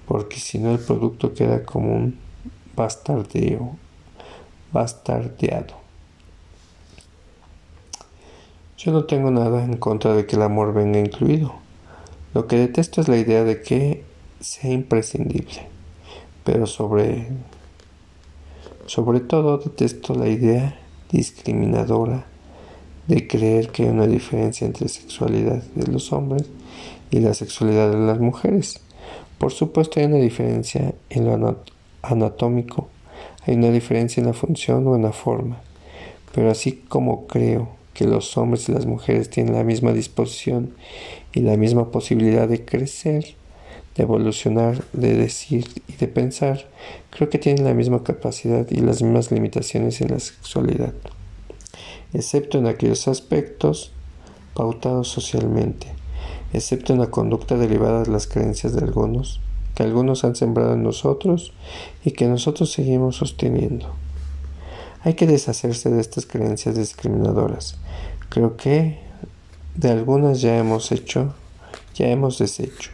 porque 0.07 0.37
si 0.37 0.59
no 0.59 0.73
el 0.73 0.79
producto 0.79 1.33
queda 1.33 1.63
como 1.63 1.95
un 1.95 2.26
bastardeo, 2.77 3.75
bastardeado. 4.71 5.75
Yo 8.77 8.91
no 8.93 9.03
tengo 9.03 9.31
nada 9.31 9.63
en 9.65 9.75
contra 9.75 10.13
de 10.13 10.25
que 10.25 10.37
el 10.37 10.43
amor 10.43 10.73
venga 10.73 10.99
incluido. 10.99 11.55
Lo 12.33 12.47
que 12.47 12.57
detesto 12.57 13.01
es 13.01 13.09
la 13.09 13.17
idea 13.17 13.43
de 13.43 13.61
que 13.61 14.05
sea 14.39 14.71
imprescindible. 14.71 15.67
Pero 16.45 16.67
sobre 16.67 17.27
sobre 18.87 19.19
todo 19.19 19.57
detesto 19.57 20.15
la 20.15 20.29
idea 20.29 20.79
discriminadora 21.11 22.25
de 23.07 23.27
creer 23.27 23.69
que 23.69 23.83
hay 23.83 23.89
una 23.89 24.07
diferencia 24.07 24.65
entre 24.65 24.87
sexualidad 24.87 25.61
de 25.75 25.91
los 25.91 26.13
hombres 26.13 26.43
y 27.11 27.19
la 27.19 27.33
sexualidad 27.33 27.91
de 27.91 27.97
las 27.97 28.19
mujeres. 28.19 28.79
Por 29.37 29.51
supuesto 29.51 29.99
hay 29.99 30.05
una 30.05 30.17
diferencia 30.17 30.93
en 31.09 31.25
lo 31.25 31.57
anatómico, 32.07 32.89
hay 33.45 33.55
una 33.55 33.71
diferencia 33.71 34.21
en 34.21 34.27
la 34.27 34.33
función 34.33 34.87
o 34.87 34.95
en 34.95 35.03
la 35.03 35.13
forma, 35.13 35.61
pero 36.33 36.51
así 36.51 36.83
como 36.87 37.27
creo 37.27 37.69
que 37.93 38.05
los 38.05 38.37
hombres 38.37 38.69
y 38.69 38.73
las 38.73 38.85
mujeres 38.85 39.29
tienen 39.29 39.55
la 39.55 39.63
misma 39.63 39.91
disposición 39.91 40.73
y 41.33 41.39
la 41.39 41.57
misma 41.57 41.89
posibilidad 41.91 42.47
de 42.47 42.63
crecer, 42.63 43.35
de 43.95 44.03
evolucionar, 44.03 44.83
de 44.93 45.15
decir 45.15 45.65
y 45.87 45.93
de 45.93 46.07
pensar, 46.07 46.67
creo 47.09 47.29
que 47.29 47.39
tienen 47.39 47.65
la 47.65 47.73
misma 47.73 48.03
capacidad 48.03 48.69
y 48.69 48.81
las 48.81 49.01
mismas 49.01 49.31
limitaciones 49.31 49.99
en 50.01 50.11
la 50.11 50.19
sexualidad, 50.19 50.93
excepto 52.13 52.59
en 52.59 52.67
aquellos 52.67 53.07
aspectos 53.07 53.91
pautados 54.53 55.07
socialmente, 55.07 55.87
excepto 56.53 56.93
en 56.93 56.99
la 56.99 57.09
conducta 57.09 57.57
derivada 57.57 58.03
de 58.03 58.11
las 58.11 58.27
creencias 58.27 58.73
de 58.75 58.83
algunos, 58.83 59.39
que 59.77 59.83
algunos 59.83 60.23
han 60.23 60.35
sembrado 60.35 60.73
en 60.73 60.81
nosotros 60.81 61.53
y 62.03 62.09
que 62.09 62.25
nosotros 62.25 62.71
seguimos 62.71 63.17
sosteniendo. 63.17 63.93
Hay 65.03 65.13
que 65.13 65.27
deshacerse 65.27 65.91
de 65.91 66.01
estas 66.01 66.25
creencias 66.25 66.75
discriminadoras. 66.75 67.77
Creo 68.29 68.57
que 68.57 68.97
de 69.75 69.91
algunas 69.91 70.41
ya 70.41 70.57
hemos 70.57 70.91
hecho, 70.91 71.35
ya 71.93 72.07
hemos 72.07 72.39
deshecho, 72.39 72.89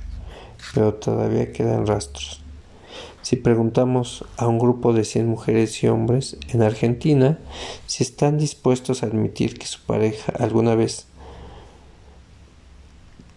pero 0.74 0.94
todavía 0.96 1.54
quedan 1.54 1.88
rastros. 1.88 2.44
Si 3.22 3.38
preguntamos 3.38 4.26
a 4.36 4.50
un 4.50 4.60
grupo 4.60 4.92
de 4.92 5.06
100 5.06 5.26
mujeres 5.26 5.82
y 5.86 5.88
hombres 5.88 6.36
en 6.50 6.64
Argentina 6.64 7.40
si 7.86 8.04
están 8.04 8.38
dispuestos 8.38 9.04
a 9.04 9.06
admitir 9.06 9.58
que 9.58 9.68
su 9.68 9.80
pareja 9.80 10.34
alguna 10.38 10.76
vez 10.76 11.08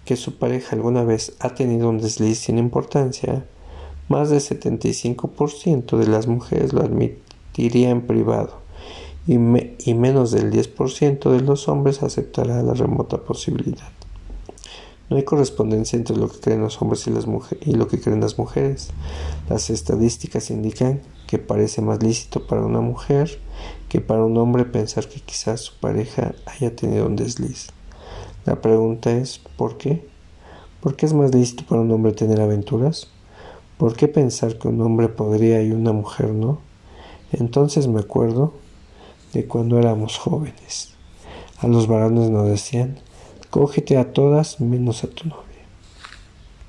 que 0.07 0.17
su 0.17 0.39
pareja 0.39 0.77
alguna 0.77 1.05
vez 1.05 1.35
ha 1.41 1.55
tenido 1.55 1.91
un 1.91 1.99
desliz 1.99 2.39
sin 2.39 2.59
importancia, 2.59 3.45
más 4.09 4.31
del 4.31 4.41
75% 4.41 5.99
de 5.99 6.07
las 6.07 6.29
mujeres 6.29 6.73
lo 6.73 6.81
admitiría 6.81 7.91
en 7.91 8.07
privado 8.07 8.61
y, 9.27 9.37
menos 9.39 10.31
del 10.31 10.53
10% 10.53 11.31
de 11.31 11.41
los 11.41 11.69
hombres 11.69 12.05
aceptará 12.05 12.63
la 12.63 12.75
remota 12.75 13.19
posibilidad. 13.25 13.89
No 15.11 15.17
hay 15.17 15.25
correspondencia 15.25 15.97
entre 15.97 16.17
lo 16.17 16.29
que 16.29 16.39
creen 16.39 16.61
los 16.61 16.81
hombres 16.81 17.07
y, 17.07 17.73
lo 17.73 17.89
que 17.89 18.01
creen 18.01 18.21
las 18.21 18.39
mujeres. 18.39 18.91
Las 19.49 19.71
estadísticas 19.71 20.51
indican 20.51 21.01
que 21.27 21.39
parece 21.39 21.83
más 21.83 22.03
lícito 22.03 22.47
para 22.47 22.65
una 22.65 22.81
mujer 22.81 23.41
que 23.89 24.01
para 24.01 24.25
un 24.25 24.37
hombre 24.37 24.65
pensar 24.65 25.09
que 25.09 25.21
quizás 25.21 25.61
su 25.61 25.75
pareja 25.81 26.35
haya 26.47 26.75
tenido 26.75 27.07
un 27.07 27.17
desliz. 27.17 27.69
La 28.47 28.63
pregunta 28.63 29.11
es 29.11 29.41
¿por 29.57 29.77
qué? 29.77 30.07
¿Por 30.81 30.95
qué 30.95 31.07
es 31.07 31.13
más 31.13 31.35
lícito 31.35 31.65
para 31.69 31.81
un 31.81 31.91
hombre 31.91 32.13
tener 32.13 32.41
aventuras? 32.41 33.09
¿Por 33.77 33.97
qué 33.97 34.07
pensar 34.07 34.57
que 34.57 34.69
un 34.69 34.81
hombre 34.81 35.09
podría 35.09 35.61
y 35.63 35.73
una 35.73 35.93
mujer 35.93 36.31
no? 36.31 36.61
Entonces 37.33 37.89
me 37.89 37.99
acuerdo 37.99 38.55
de 39.33 39.47
cuando 39.47 39.81
éramos 39.81 40.17
jóvenes. 40.17 40.95
A 41.59 41.67
los 41.67 41.89
varones 41.89 42.31
nos 42.31 42.47
decían, 42.47 43.01
cógete 43.51 43.99
a 43.99 44.13
todas 44.13 44.61
menos 44.61 45.03
a 45.03 45.09
tu 45.09 45.29
novia. 45.29 45.46